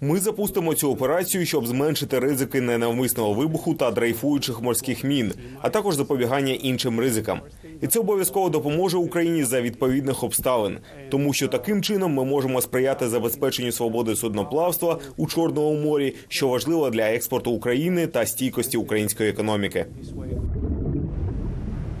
Ми 0.00 0.18
запустимо 0.18 0.74
цю 0.74 0.90
операцію, 0.90 1.46
щоб 1.46 1.66
зменшити 1.66 2.18
ризики 2.18 2.60
ненавмисного 2.60 3.32
вибуху 3.32 3.74
та 3.74 3.90
дрейфуючих 3.90 4.62
морських 4.62 5.04
мін, 5.04 5.32
а 5.60 5.68
також 5.68 5.94
запобігання 5.94 6.52
іншим 6.52 7.00
ризикам. 7.00 7.40
І 7.80 7.86
це 7.86 8.00
обов'язково 8.00 8.48
допоможе 8.48 8.96
Україні 8.96 9.44
за 9.44 9.60
відповідних 9.60 10.24
обставин, 10.24 10.78
тому 11.10 11.32
що 11.32 11.48
таким 11.48 11.82
чином 11.82 12.14
ми 12.14 12.24
можемо 12.24 12.60
сприяти 12.60 13.08
забезпеченню 13.08 13.72
свободи 13.72 14.16
судноплавства 14.16 14.98
у 15.16 15.26
Чорному 15.26 15.74
морі, 15.74 16.14
що 16.28 16.48
важливо 16.48 16.90
для 16.90 17.02
експорту 17.02 17.50
України 17.50 18.06
та 18.06 18.26
стійкості 18.26 18.76
української 18.76 19.30
економіки. 19.30 19.86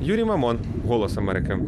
Юрій 0.02 0.24
Мамон, 0.24 0.58
Голос 0.86 1.16
Америки. 1.16 1.58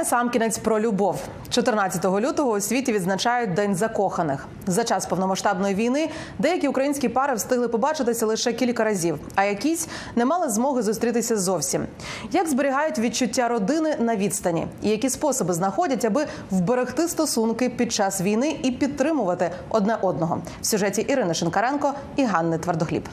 І 0.00 0.02
насамкінець 0.02 0.58
про 0.58 0.80
любов. 0.80 1.20
14 1.50 2.04
лютого 2.04 2.50
у 2.50 2.60
світі 2.60 2.92
відзначають 2.92 3.54
День 3.54 3.74
закоханих. 3.74 4.46
За 4.66 4.84
час 4.84 5.06
повномасштабної 5.06 5.74
війни 5.74 6.10
деякі 6.38 6.68
українські 6.68 7.08
пари 7.08 7.34
встигли 7.34 7.68
побачитися 7.68 8.26
лише 8.26 8.52
кілька 8.52 8.84
разів, 8.84 9.18
а 9.34 9.44
якісь 9.44 9.88
не 10.16 10.24
мали 10.24 10.48
змоги 10.48 10.82
зустрітися 10.82 11.36
зовсім. 11.36 11.86
Як 12.32 12.48
зберігають 12.48 12.98
відчуття 12.98 13.48
родини 13.48 13.96
на 13.98 14.16
відстані, 14.16 14.66
і 14.82 14.88
які 14.88 15.10
способи 15.10 15.54
знаходять, 15.54 16.04
аби 16.04 16.26
вберегти 16.50 17.08
стосунки 17.08 17.68
під 17.68 17.92
час 17.92 18.20
війни 18.20 18.56
і 18.62 18.70
підтримувати 18.70 19.50
одне 19.68 19.98
одного 20.00 20.42
в 20.60 20.66
сюжеті 20.66 21.00
Ірини 21.00 21.34
Шинкаренко 21.34 21.94
і 22.16 22.24
Ганни 22.24 22.58
Твердохліб. 22.58 23.08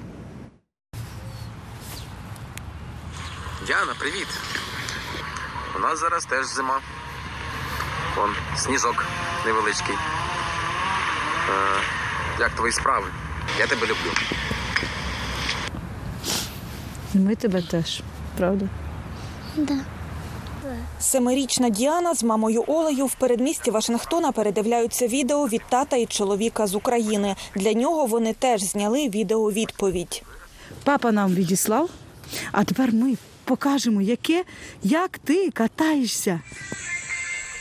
Діана, 3.68 3.94
привіт. 4.00 4.28
У 5.78 5.80
нас 5.80 6.00
зараз 6.00 6.26
теж 6.26 6.46
зима. 6.46 6.80
Вон, 8.16 8.30
сніжок 8.56 9.06
невеличкий. 9.46 9.96
Е, 9.96 11.82
як 12.40 12.50
твої 12.56 12.74
справи? 12.74 13.06
Я 13.60 13.68
тебе 13.68 13.82
люблю. 13.82 14.12
Ми 17.14 17.36
тебе 17.36 17.62
теж, 17.62 18.02
правда? 18.38 18.66
Семирічна 21.00 21.70
Діана 21.70 22.16
з 22.16 22.24
мамою 22.24 22.64
Олею 22.68 23.06
в 23.06 23.16
передмісті 23.16 23.72
Вашингтона 23.72 24.32
передивляються 24.32 25.08
відео 25.08 25.48
від 25.48 25.62
тата 25.70 25.96
і 25.96 26.06
чоловіка 26.06 26.68
з 26.68 26.76
України. 26.76 27.36
Для 27.56 27.74
нього 27.74 28.06
вони 28.06 28.34
теж 28.34 28.64
зняли 28.64 29.10
відеовідповідь. 29.10 30.24
Папа 30.84 31.12
нам 31.12 31.34
відіслав, 31.34 31.90
а 32.52 32.64
тепер 32.64 32.94
ми 32.94 33.18
покажемо, 33.48 34.02
яке, 34.02 34.44
як 34.84 35.18
ти 35.18 35.52
катаєшся. 35.52 36.42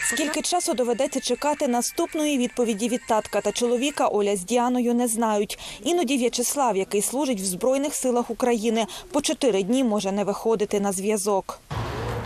Скільки 0.05 0.43
часу 0.43 0.75
доведеться 0.75 1.21
чекати 1.21 1.69
наступної 1.69 2.39
відповіді 2.39 2.89
від 2.89 3.01
татка 3.09 3.41
та 3.41 3.53
чоловіка, 3.53 4.09
Оля 4.09 4.37
з 4.37 4.45
Діаною 4.45 4.95
не 4.95 5.09
знають. 5.09 5.59
Іноді 5.83 6.17
В'ячеслав, 6.17 6.77
який 6.77 7.03
служить 7.03 7.41
в 7.41 7.45
Збройних 7.45 7.95
силах 7.95 8.31
України, 8.31 8.87
по 9.13 9.21
чотири 9.21 9.63
дні 9.63 9.85
може 9.85 10.13
не 10.13 10.25
виходити 10.25 10.81
на 10.81 10.93
зв'язок. 10.93 11.61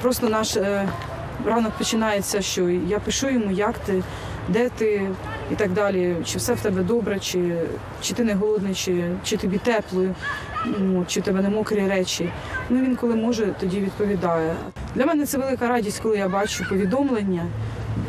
Просто 0.03 0.29
наш 0.29 0.57
е, 0.57 0.89
ранок 1.47 1.73
починається, 1.79 2.43
що 2.43 2.69
я 2.69 2.99
пишу 2.99 3.29
йому, 3.29 3.53
як 3.53 3.79
ти, 3.79 4.03
де 4.49 4.69
ти 4.69 5.11
і 5.53 5.55
так 5.55 5.73
далі. 5.73 6.17
Чи 6.27 6.39
все 6.39 6.55
в 6.55 6.61
тебе 6.61 6.83
добре, 6.83 7.21
чи, 7.21 7.57
чи 8.03 8.15
ти 8.15 8.25
не 8.25 8.35
голодний, 8.35 8.75
чи, 8.75 9.11
чи 9.25 9.37
тобі 9.37 9.59
тепло, 9.59 10.07
чи 11.07 11.21
у 11.21 11.23
тебе 11.23 11.41
не 11.43 11.49
мокрі 11.49 11.89
речі. 11.89 12.33
Ну 12.71 12.81
він 12.81 12.97
коли 12.97 13.15
може, 13.15 13.47
тоді 13.61 13.81
відповідає. 13.81 14.55
Для 14.95 15.07
мене 15.07 15.27
це 15.27 15.39
велика 15.39 15.69
радість, 15.69 16.01
коли 16.03 16.19
я 16.19 16.29
бачу 16.29 16.69
повідомлення. 16.69 17.47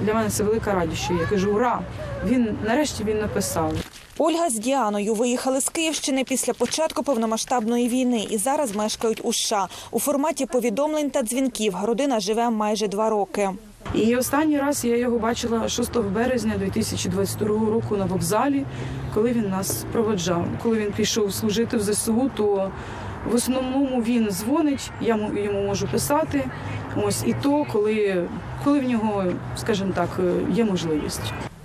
Для 0.01 0.13
мене 0.13 0.29
це 0.29 0.43
велика 0.43 0.73
радість, 0.73 1.03
що 1.03 1.13
я 1.13 1.25
кажу, 1.25 1.51
ура! 1.51 1.79
Він 2.25 2.57
нарешті 2.67 3.03
він 3.03 3.19
написав. 3.19 3.73
Ольга 4.17 4.49
з 4.49 4.53
Діаною 4.53 5.13
виїхали 5.13 5.61
з 5.61 5.69
Київщини 5.69 6.23
після 6.23 6.53
початку 6.53 7.03
повномасштабної 7.03 7.89
війни 7.89 8.27
і 8.29 8.37
зараз 8.37 8.75
мешкають 8.75 9.21
у 9.23 9.33
США. 9.33 9.67
У 9.91 9.99
форматі 9.99 10.45
повідомлень 10.45 11.09
та 11.09 11.21
дзвінків 11.21 11.75
родина 11.83 12.19
живе 12.19 12.49
майже 12.49 12.87
два 12.87 13.09
роки. 13.09 13.49
І 13.95 14.15
останній 14.15 14.57
раз 14.59 14.85
я 14.85 14.97
його 14.97 15.19
бачила 15.19 15.69
6 15.69 15.97
березня 15.97 16.53
2022 16.57 17.47
року 17.69 17.97
на 17.97 18.05
вокзалі, 18.05 18.65
коли 19.13 19.31
він 19.31 19.49
нас 19.49 19.85
проводжав. 19.91 20.45
Коли 20.63 20.79
він 20.79 20.91
пішов 20.91 21.33
служити 21.33 21.77
в 21.77 21.81
ЗСУ, 21.83 22.31
то 22.37 22.71
в 23.31 23.35
основному 23.35 24.01
він 24.01 24.29
дзвонить, 24.31 24.91
я 25.01 25.15
му- 25.15 25.39
йому 25.39 25.61
можу 25.61 25.87
писати. 25.87 26.43
Ось 27.05 27.23
і 27.25 27.35
то, 27.43 27.65
коли, 27.71 28.27
коли 28.63 28.79
в 28.79 28.83
нього, 28.83 29.25
скажімо 29.57 29.91
так, 29.95 30.09
є 30.53 30.65
можливість. 30.65 31.21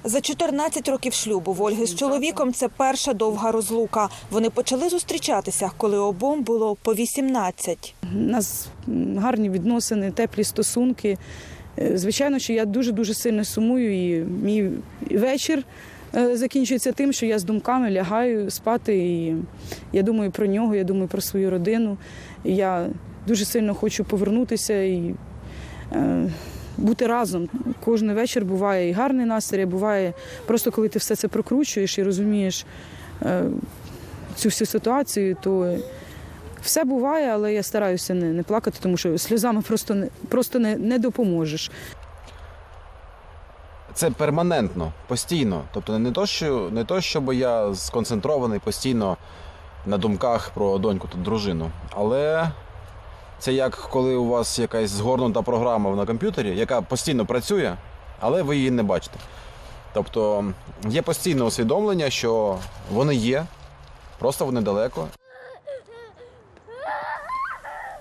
За 0.06 0.20
14 0.20 0.88
років 0.88 1.12
шлюбу 1.12 1.52
в 1.52 1.62
Ольги 1.62 1.86
з 1.86 1.94
чоловіком 1.94 2.52
це 2.52 2.68
перша 2.68 3.12
довга 3.12 3.52
розлука. 3.52 4.08
Вони 4.30 4.50
почали 4.50 4.88
зустрічатися, 4.88 5.70
коли 5.76 5.98
обом 5.98 6.42
було 6.42 6.76
по 6.82 6.94
18. 6.94 7.94
У 8.14 8.16
нас 8.16 8.68
гарні 9.16 9.50
відносини, 9.50 10.10
теплі 10.10 10.44
стосунки. 10.44 11.18
Е, 11.78 11.98
Звичайно, 11.98 12.38
що 12.38 12.52
я 12.52 12.64
дуже 12.64 12.92
дуже 12.92 13.14
сильно 13.14 13.44
сумую, 13.44 14.16
і 14.18 14.24
мій 14.24 14.70
вечір 15.10 15.64
е, 16.14 16.36
закінчується 16.36 16.92
тим, 16.92 17.12
що 17.12 17.26
я 17.26 17.38
з 17.38 17.44
думками 17.44 17.90
лягаю 17.90 18.50
спати. 18.50 18.96
І 18.98 19.34
я 19.92 20.02
думаю 20.02 20.30
про 20.30 20.46
нього, 20.46 20.74
я 20.74 20.84
думаю 20.84 21.08
про 21.08 21.20
свою 21.20 21.50
родину. 21.50 21.96
Я 22.44 22.86
дуже 23.26 23.44
сильно 23.44 23.74
хочу 23.74 24.04
повернутися 24.04 24.82
і 24.82 25.14
е, 25.92 26.30
бути 26.76 27.06
разом. 27.06 27.48
Кожен 27.84 28.12
вечір 28.12 28.44
буває 28.44 28.88
і 28.88 28.92
гарний 28.92 29.26
настрій, 29.26 29.66
буває 29.66 30.12
просто 30.46 30.70
коли 30.70 30.88
ти 30.88 30.98
все 30.98 31.16
це 31.16 31.28
прокручуєш 31.28 31.98
і 31.98 32.02
розумієш 32.02 32.66
е, 33.22 33.42
цю 34.34 34.48
всю 34.48 34.66
ситуацію, 34.66 35.36
то 35.42 35.78
все 36.62 36.84
буває, 36.84 37.28
але 37.28 37.54
я 37.54 37.62
стараюся 37.62 38.14
не, 38.14 38.32
не 38.32 38.42
плакати, 38.42 38.78
тому 38.82 38.96
що 38.96 39.18
сльозами 39.18 39.62
просто 39.62 39.94
не 39.94 40.08
просто 40.28 40.58
не, 40.58 40.76
не 40.76 40.98
допоможеш. 40.98 41.70
Це 43.94 44.10
перманентно, 44.10 44.92
постійно. 45.06 45.62
Тобто 45.74 45.98
не 45.98 46.12
то, 46.12 46.26
що 46.26 46.68
не 46.72 46.84
то, 46.84 47.00
щоб 47.00 47.32
я 47.32 47.74
сконцентрований 47.74 48.58
постійно 48.58 49.16
на 49.86 49.98
думках 49.98 50.50
про 50.50 50.78
доньку 50.78 51.08
та 51.08 51.18
дружину. 51.18 51.70
Але 51.90 52.50
це 53.38 53.53
як 53.53 53.88
коли 53.92 54.14
у 54.14 54.29
вас 54.29 54.59
якась 54.59 54.90
згорнута 54.90 55.42
програма 55.42 55.90
на 55.90 56.07
комп'ютері, 56.07 56.57
яка 56.57 56.83
постійно 56.83 57.27
працює, 57.27 57.77
але 58.20 58.42
ви 58.42 58.57
її 58.57 58.70
не 58.70 58.83
бачите. 58.83 59.18
Тобто 59.94 60.44
є 60.88 61.03
постійне 61.03 61.44
усвідомлення, 61.44 62.11
що 62.11 62.59
вони 62.92 63.14
є, 63.14 63.46
просто 64.18 64.44
вони 64.44 64.61
далеко. 64.61 65.09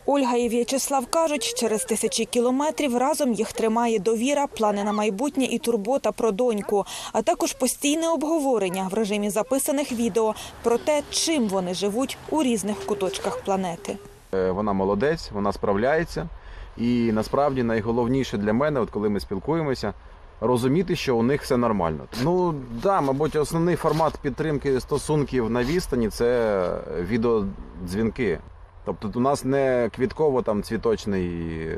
Ольга 0.08 0.38
і 0.38 0.50
В'ячеслав 0.50 1.06
кажуть, 1.06 1.54
через 1.58 1.84
тисячі 1.84 2.26
кілометрів 2.26 2.98
разом 2.98 3.34
їх 3.34 3.54
тримає 3.54 4.00
довіра, 4.00 4.48
плани 4.48 4.84
на 4.84 4.92
майбутнє 4.92 5.46
і 5.46 5.60
турбота 5.60 6.12
про 6.12 6.32
доньку, 6.32 6.86
а 7.14 7.22
також 7.22 7.54
постійне 7.54 8.10
обговорення 8.10 8.88
в 8.92 8.94
режимі 8.94 9.30
записаних 9.30 9.92
відео 9.92 10.36
про 10.64 10.78
те, 10.78 11.04
чим 11.10 11.48
вони 11.48 11.74
живуть 11.74 12.18
у 12.30 12.44
різних 12.44 12.86
куточках 12.86 13.44
планети. 13.44 13.98
Е, 14.36 14.52
Вона 14.52 14.74
молодець, 14.74 15.32
вона 15.32 15.52
справляється. 15.52 16.30
І 16.78 17.12
насправді 17.12 17.64
найголовніше 17.64 18.38
для 18.38 18.54
мене, 18.54 18.80
от 18.80 18.90
коли 18.90 19.10
ми 19.10 19.20
спілкуємося, 19.20 19.94
розуміти, 20.42 20.96
що 20.96 21.16
у 21.16 21.24
них 21.24 21.42
все 21.42 21.58
нормально. 21.58 22.04
Ну 22.24 22.56
да, 22.84 23.02
мабуть, 23.02 23.36
основний 23.36 23.76
формат 23.76 24.18
підтримки 24.22 24.80
стосунків 24.80 25.50
на 25.50 25.64
відстані 25.64 26.10
це 26.10 26.70
відеодзвінки. 27.02 28.40
Тобто 28.86 29.12
у 29.16 29.20
нас 29.20 29.46
не 29.46 29.90
квітково 29.96 30.42
там 30.42 30.64
цвіточний, 30.64 31.70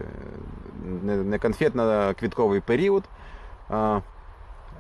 не, 1.04 1.15
не 1.15 1.38
конфетно-квітковий 1.38 2.62
період 2.62 3.04
а, 3.70 4.00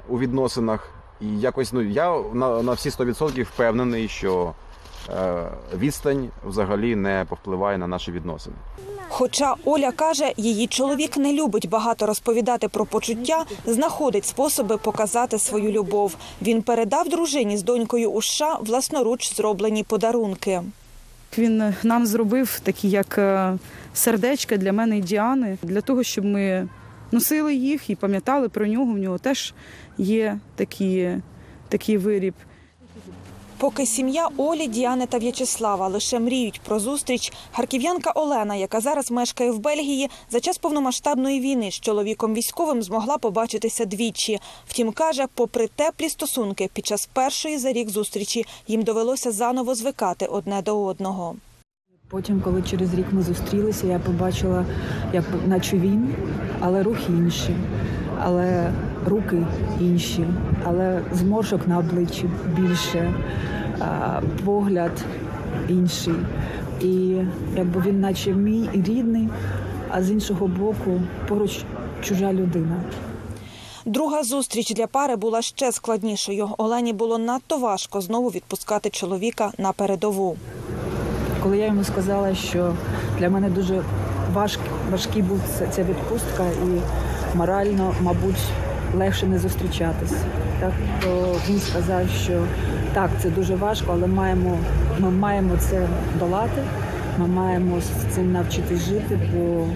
у 0.07 0.19
відносинах. 0.19 0.89
І 1.21 1.39
якось 1.39 1.73
ну 1.73 1.81
я 1.81 2.21
на, 2.33 2.61
на 2.61 2.71
всі 2.71 2.89
100% 2.89 3.43
впевнений, 3.43 4.07
що 4.07 4.53
відстань 5.77 6.29
взагалі 6.45 6.95
не 6.95 7.25
повпливає 7.29 7.77
на 7.77 7.87
наші 7.87 8.11
відносини. 8.11 8.55
Хоча 9.09 9.55
Оля 9.65 9.91
каже, 9.91 10.33
її 10.37 10.67
чоловік 10.67 11.17
не 11.17 11.33
любить 11.33 11.69
багато 11.69 12.05
розповідати 12.05 12.67
про 12.67 12.85
почуття, 12.85 13.45
знаходить 13.65 14.25
способи 14.25 14.77
показати 14.77 15.39
свою 15.39 15.71
любов. 15.71 16.15
Він 16.41 16.61
передав 16.61 17.09
дружині 17.09 17.57
з 17.57 17.63
донькою 17.63 18.11
у 18.11 18.21
США 18.21 18.57
власноруч 18.61 19.33
зроблені 19.35 19.83
подарунки. 19.83 20.61
Він 21.37 21.73
нам 21.83 22.05
зробив 22.05 22.59
такі, 22.59 22.89
як 22.89 23.17
е, 23.17 23.57
сердечка 23.93 24.57
для 24.57 24.73
мене 24.73 24.97
і 24.97 25.01
Діани, 25.01 25.57
для 25.63 25.81
того, 25.81 26.03
щоб 26.03 26.25
ми 26.25 26.67
носили 27.11 27.55
їх 27.55 27.89
і 27.89 27.95
пам'ятали 27.95 28.49
про 28.49 28.67
нього. 28.67 28.93
В 28.93 28.97
нього 28.97 29.17
теж 29.17 29.53
є 29.97 30.39
такі, 30.55 31.11
такий 31.69 31.97
виріб. 31.97 32.33
Поки 33.59 33.85
сім'я 33.85 34.29
Олі, 34.37 34.67
Діани 34.67 35.05
та 35.05 35.17
В'ячеслава 35.17 35.87
лише 35.87 36.19
мріють 36.19 36.61
про 36.61 36.79
зустріч, 36.79 37.33
харків'янка 37.51 38.11
Олена, 38.11 38.55
яка 38.55 38.79
зараз 38.79 39.11
мешкає 39.11 39.51
в 39.51 39.59
Бельгії, 39.59 40.09
за 40.29 40.39
час 40.39 40.57
повномасштабної 40.57 41.39
війни 41.39 41.71
з 41.71 41.79
чоловіком 41.79 42.33
військовим 42.33 42.83
змогла 42.83 43.17
побачитися 43.17 43.85
двічі. 43.85 44.39
Втім, 44.67 44.91
каже, 44.91 45.25
попри 45.33 45.67
теплі 45.75 46.09
стосунки, 46.09 46.69
під 46.73 46.85
час 46.85 47.09
першої 47.13 47.57
за 47.57 47.71
рік 47.71 47.89
зустрічі 47.89 48.45
їм 48.67 48.83
довелося 48.83 49.31
заново 49.31 49.75
звикати 49.75 50.25
одне 50.25 50.61
до 50.61 50.83
одного. 50.83 51.35
Потім, 52.09 52.41
коли 52.41 52.61
через 52.61 52.93
рік 52.93 53.05
ми 53.11 53.21
зустрілися, 53.23 53.87
я 53.87 53.99
побачила, 53.99 54.65
як 55.13 55.25
наче 55.47 55.77
він, 55.77 56.15
але 56.59 56.83
рухи 56.83 57.05
інші, 57.09 57.55
але 58.23 58.73
руки 59.07 59.45
інші, 59.81 60.25
але 60.63 61.01
зморшок 61.13 61.67
на 61.67 61.77
обличчі 61.77 62.29
більше, 62.55 63.13
погляд 64.45 65.05
інший. 65.69 66.13
І 66.81 67.15
якби 67.55 67.83
він, 67.85 67.99
наче 67.99 68.33
мій 68.33 68.69
і 68.73 68.81
рідний, 68.81 69.29
а 69.89 70.03
з 70.03 70.11
іншого 70.11 70.47
боку, 70.47 71.01
поруч 71.27 71.59
чужа 72.01 72.33
людина. 72.33 72.83
Друга 73.85 74.23
зустріч 74.23 74.73
для 74.73 74.87
пари 74.87 75.15
була 75.15 75.41
ще 75.41 75.71
складнішою. 75.71 76.49
Олені 76.57 76.93
було 76.93 77.17
надто 77.17 77.57
важко 77.57 78.01
знову 78.01 78.29
відпускати 78.29 78.89
чоловіка 78.89 79.51
на 79.57 79.71
передову. 79.71 80.37
Коли 81.43 81.57
я 81.57 81.65
йому 81.65 81.83
сказала, 81.83 82.35
що 82.35 82.73
для 83.19 83.29
мене 83.29 83.49
дуже 83.49 83.83
важк, 84.33 84.59
важкий 84.91 85.21
був 85.21 85.39
ця 85.75 85.83
відпустка, 85.83 86.43
і 86.43 86.81
морально, 87.37 87.93
мабуть, 88.01 88.43
легше 88.95 89.25
не 89.25 89.39
зустрічатись. 89.39 90.13
Так 90.59 90.71
то 91.01 91.35
він 91.49 91.59
сказав, 91.59 92.09
що 92.09 92.43
так, 92.93 93.09
це 93.21 93.29
дуже 93.29 93.55
важко, 93.55 93.91
але 93.91 94.07
маємо, 94.07 94.57
ми 94.99 95.11
маємо 95.11 95.57
це 95.57 95.87
долати, 96.19 96.63
ми 97.17 97.27
маємо 97.27 97.81
з 97.81 98.15
цим 98.15 98.31
навчитись 98.31 98.81
жити, 98.81 99.19
бо 99.33 99.67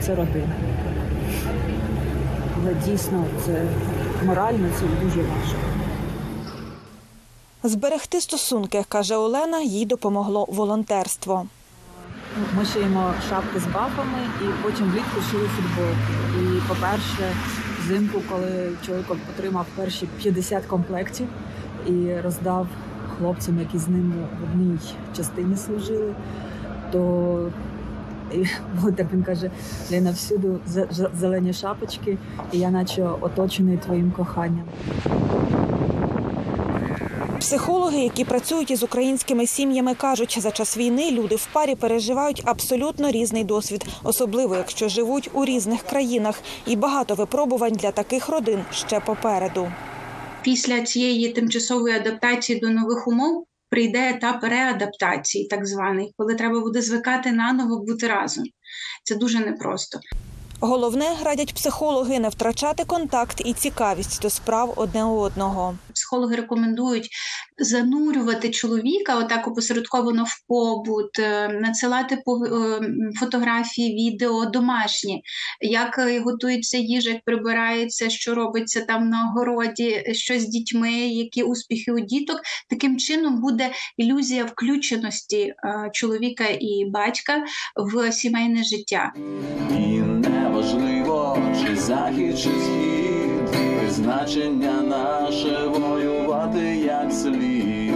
це 0.00 0.14
родина. 0.14 0.52
Але 2.56 2.74
дійсно 2.74 3.24
це 3.46 3.62
морально 4.24 4.68
це 4.80 5.04
дуже 5.04 5.20
важко. 5.20 5.58
Зберегти 7.62 8.20
стосунки, 8.20 8.84
каже 8.88 9.16
Олена, 9.16 9.60
їй 9.60 9.86
допомогло 9.86 10.46
волонтерство. 10.48 11.46
Ми 12.56 12.64
шиємо 12.64 13.14
шапки 13.28 13.60
з 13.60 13.64
бафами 13.66 14.18
і 14.42 14.44
потім 14.62 14.90
влітку 14.90 15.20
шили 15.30 15.48
футболки. 15.48 16.12
І, 16.40 16.68
по-перше, 16.68 17.34
взимку, 17.86 18.20
коли 18.28 18.70
чоловік 18.86 19.06
отримав 19.10 19.66
перші 19.76 20.08
50 20.22 20.64
комплектів 20.64 21.26
і 21.86 22.20
роздав 22.24 22.68
хлопцям, 23.18 23.58
які 23.58 23.78
з 23.78 23.88
ним 23.88 24.14
в 24.40 24.44
одній 24.44 24.78
частині 25.16 25.56
служили, 25.56 26.14
то 26.92 27.50
і 28.32 28.46
так 28.96 29.06
він 29.12 29.22
каже: 29.22 29.50
Лена, 29.90 30.10
всюди 30.10 30.48
зелені 31.14 31.52
шапочки, 31.52 32.18
і 32.52 32.58
я 32.58 32.70
наче 32.70 33.08
оточений 33.20 33.76
твоїм 33.76 34.10
коханням. 34.10 34.64
Психологи, 37.46 37.98
які 37.98 38.24
працюють 38.24 38.70
із 38.70 38.82
українськими 38.82 39.46
сім'ями, 39.46 39.94
кажуть, 39.94 40.38
за 40.40 40.50
час 40.50 40.76
війни 40.76 41.10
люди 41.10 41.36
в 41.36 41.48
парі 41.52 41.74
переживають 41.74 42.42
абсолютно 42.44 43.10
різний 43.10 43.44
досвід, 43.44 43.84
особливо 44.02 44.56
якщо 44.56 44.88
живуть 44.88 45.30
у 45.32 45.44
різних 45.44 45.82
країнах, 45.82 46.42
і 46.66 46.76
багато 46.76 47.14
випробувань 47.14 47.72
для 47.72 47.90
таких 47.90 48.28
родин 48.28 48.64
ще 48.72 49.00
попереду. 49.00 49.72
Після 50.42 50.80
цієї 50.80 51.28
тимчасової 51.28 51.94
адаптації 51.94 52.60
до 52.60 52.68
нових 52.68 53.08
умов 53.08 53.46
прийде 53.70 54.10
етап 54.10 54.44
реадаптації, 54.44 55.46
так 55.46 55.66
званий, 55.66 56.14
коли 56.16 56.34
треба 56.34 56.60
буде 56.60 56.82
звикати 56.82 57.32
наново 57.32 57.78
бути 57.78 58.08
разом. 58.08 58.44
Це 59.04 59.14
дуже 59.14 59.40
непросто. 59.40 59.98
Головне, 60.60 61.16
радять 61.22 61.54
психологи, 61.54 62.18
не 62.18 62.28
втрачати 62.28 62.84
контакт 62.84 63.42
і 63.44 63.52
цікавість 63.52 64.22
до 64.22 64.30
справ 64.30 64.72
одне 64.76 65.04
одного. 65.04 65.74
Психологи 65.96 66.36
рекомендують 66.36 67.08
занурювати 67.58 68.50
чоловіка 68.50 69.18
отак 69.18 69.48
опосередковано 69.48 70.24
в 70.24 70.46
побут, 70.48 71.18
е, 71.18 71.48
надсилати 71.48 72.18
фотографії, 73.20 74.10
відео 74.10 74.44
домашні, 74.44 75.22
як 75.60 75.98
е, 75.98 76.20
готується 76.20 76.78
їжа, 76.78 77.10
як 77.10 77.24
прибирається, 77.24 78.10
що 78.10 78.34
робиться 78.34 78.80
там 78.80 79.08
на 79.08 79.32
городі, 79.36 80.04
що 80.12 80.40
з 80.40 80.44
дітьми, 80.44 80.92
які 80.92 81.42
успіхи 81.42 81.92
у 81.92 82.00
діток. 82.00 82.40
Таким 82.70 82.98
чином 82.98 83.40
буде 83.40 83.70
ілюзія 83.96 84.44
включеності 84.44 85.38
е, 85.38 85.54
чоловіка 85.92 86.44
і 86.60 86.84
батька 86.92 87.44
в 87.76 88.12
сімейне 88.12 88.64
життя. 88.64 89.12
Неважливо, 90.20 91.38
чи 91.60 91.76
захід, 91.76 92.38
чи 92.38 92.48
схід, 92.48 92.95
призначення 93.96 94.82
наше 94.82 95.66
воювати 95.66 96.76
як 96.76 97.12
слід. 97.12 97.94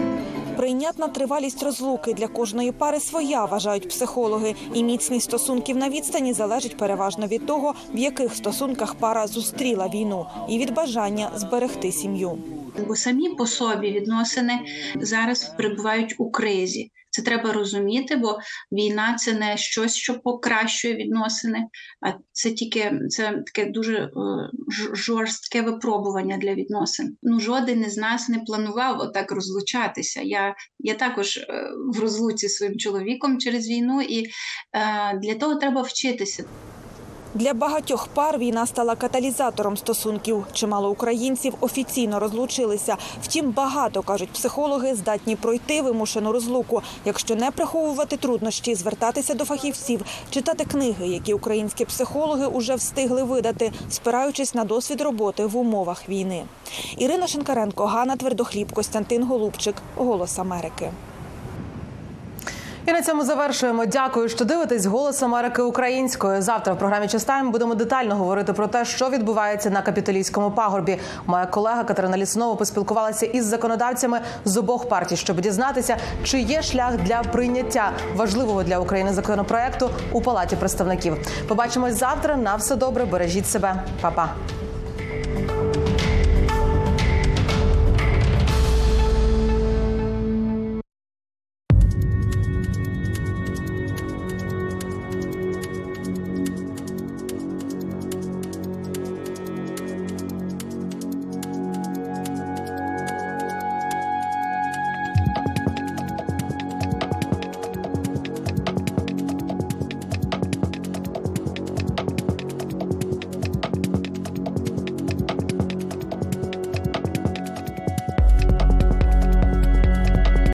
Прийнятна 0.56 1.08
тривалість 1.08 1.62
розлуки 1.62 2.14
для 2.14 2.28
кожної 2.28 2.72
пари 2.72 3.00
своя, 3.00 3.44
вважають 3.44 3.88
психологи. 3.88 4.54
І 4.74 4.82
міцність 4.84 5.24
стосунків 5.24 5.76
на 5.76 5.88
відстані 5.88 6.32
залежить 6.32 6.76
переважно 6.76 7.26
від 7.26 7.46
того, 7.46 7.74
в 7.94 7.98
яких 7.98 8.34
стосунках 8.34 8.94
пара 8.94 9.26
зустріла 9.26 9.88
війну, 9.88 10.26
і 10.48 10.58
від 10.58 10.74
бажання 10.74 11.30
зберегти 11.36 11.92
сім'ю. 11.92 12.38
Бо 12.78 12.96
самі 12.96 13.28
по 13.28 13.46
собі 13.46 13.90
відносини 13.90 14.60
зараз 15.00 15.54
перебувають 15.56 16.14
у 16.18 16.30
кризі. 16.30 16.90
Це 17.10 17.22
треба 17.22 17.52
розуміти, 17.52 18.16
бо 18.16 18.38
війна 18.72 19.14
це 19.14 19.32
не 19.32 19.56
щось, 19.56 19.96
що 19.96 20.20
покращує 20.20 20.94
відносини, 20.94 21.58
а 22.06 22.12
це 22.32 22.50
тільки 22.50 22.92
це 23.08 23.42
таке 23.46 23.70
дуже 23.70 23.96
е, 23.96 24.10
жорстке 24.92 25.62
випробування 25.62 26.36
для 26.36 26.54
відносин. 26.54 27.16
Ну 27.22 27.40
жоден 27.40 27.80
із 27.80 27.96
нас 27.96 28.28
не 28.28 28.38
планував 28.38 29.00
отак 29.00 29.32
розлучатися. 29.32 30.20
Я 30.22 30.54
я 30.78 30.94
також 30.94 31.36
е, 31.36 31.70
в 31.94 32.00
розлуці 32.00 32.48
зі 32.48 32.54
своїм 32.54 32.78
чоловіком 32.78 33.38
через 33.38 33.68
війну, 33.68 34.02
і 34.02 34.24
е, 34.24 34.30
для 35.22 35.34
того 35.34 35.54
треба 35.54 35.82
вчитися. 35.82 36.44
Для 37.34 37.54
багатьох 37.54 38.06
пар 38.06 38.38
війна 38.38 38.66
стала 38.66 38.94
каталізатором 38.94 39.76
стосунків. 39.76 40.46
Чимало 40.52 40.90
українців 40.90 41.54
офіційно 41.60 42.20
розлучилися. 42.20 42.96
Втім, 43.22 43.50
багато 43.50 44.02
кажуть 44.02 44.30
психологи, 44.30 44.94
здатні 44.94 45.36
пройти 45.36 45.82
вимушену 45.82 46.32
розлуку, 46.32 46.82
якщо 47.04 47.34
не 47.36 47.50
приховувати 47.50 48.16
труднощі, 48.16 48.74
звертатися 48.74 49.34
до 49.34 49.44
фахівців, 49.44 50.04
читати 50.30 50.64
книги, 50.64 51.08
які 51.08 51.34
українські 51.34 51.84
психологи 51.84 52.46
уже 52.46 52.74
встигли 52.74 53.22
видати, 53.22 53.72
спираючись 53.90 54.54
на 54.54 54.64
досвід 54.64 55.00
роботи 55.00 55.46
в 55.46 55.56
умовах 55.56 56.08
війни. 56.08 56.44
Ірина 56.98 57.26
Шинкаренко, 57.26 57.86
Ганна 57.86 58.16
Твердохліб, 58.16 58.72
Костянтин 58.72 59.24
Голубчик, 59.24 59.74
Голос 59.96 60.38
Америки. 60.38 60.90
І 62.90 62.92
на 62.92 63.02
цьому 63.02 63.24
завершуємо. 63.24 63.86
Дякую, 63.86 64.28
що 64.28 64.44
дивитесь 64.44 64.86
голос 64.86 65.22
Америки 65.22 65.62
українською. 65.62 66.42
Завтра 66.42 66.74
в 66.74 66.78
програмі 66.78 67.08
«Частайм» 67.08 67.50
будемо 67.50 67.74
детально 67.74 68.16
говорити 68.16 68.52
про 68.52 68.66
те, 68.66 68.84
що 68.84 69.10
відбувається 69.10 69.70
на 69.70 69.82
капітолійському 69.82 70.50
пагорбі. 70.50 70.98
Моя 71.26 71.46
колега 71.46 71.84
Катерина 71.84 72.18
Ліснова 72.18 72.54
поспілкувалася 72.54 73.26
із 73.26 73.44
законодавцями 73.44 74.20
з 74.44 74.56
обох 74.56 74.88
партій, 74.88 75.16
щоб 75.16 75.40
дізнатися, 75.40 75.96
чи 76.24 76.40
є 76.40 76.62
шлях 76.62 76.96
для 76.96 77.22
прийняття 77.22 77.92
важливого 78.16 78.62
для 78.62 78.78
України 78.78 79.12
законопроекту 79.12 79.90
у 80.12 80.20
палаті 80.20 80.56
представників. 80.56 81.16
Побачимось 81.48 81.94
завтра. 81.94 82.36
На 82.36 82.56
все 82.56 82.76
добре, 82.76 83.04
бережіть 83.04 83.46
себе, 83.46 83.82
Па-па. 84.00 84.28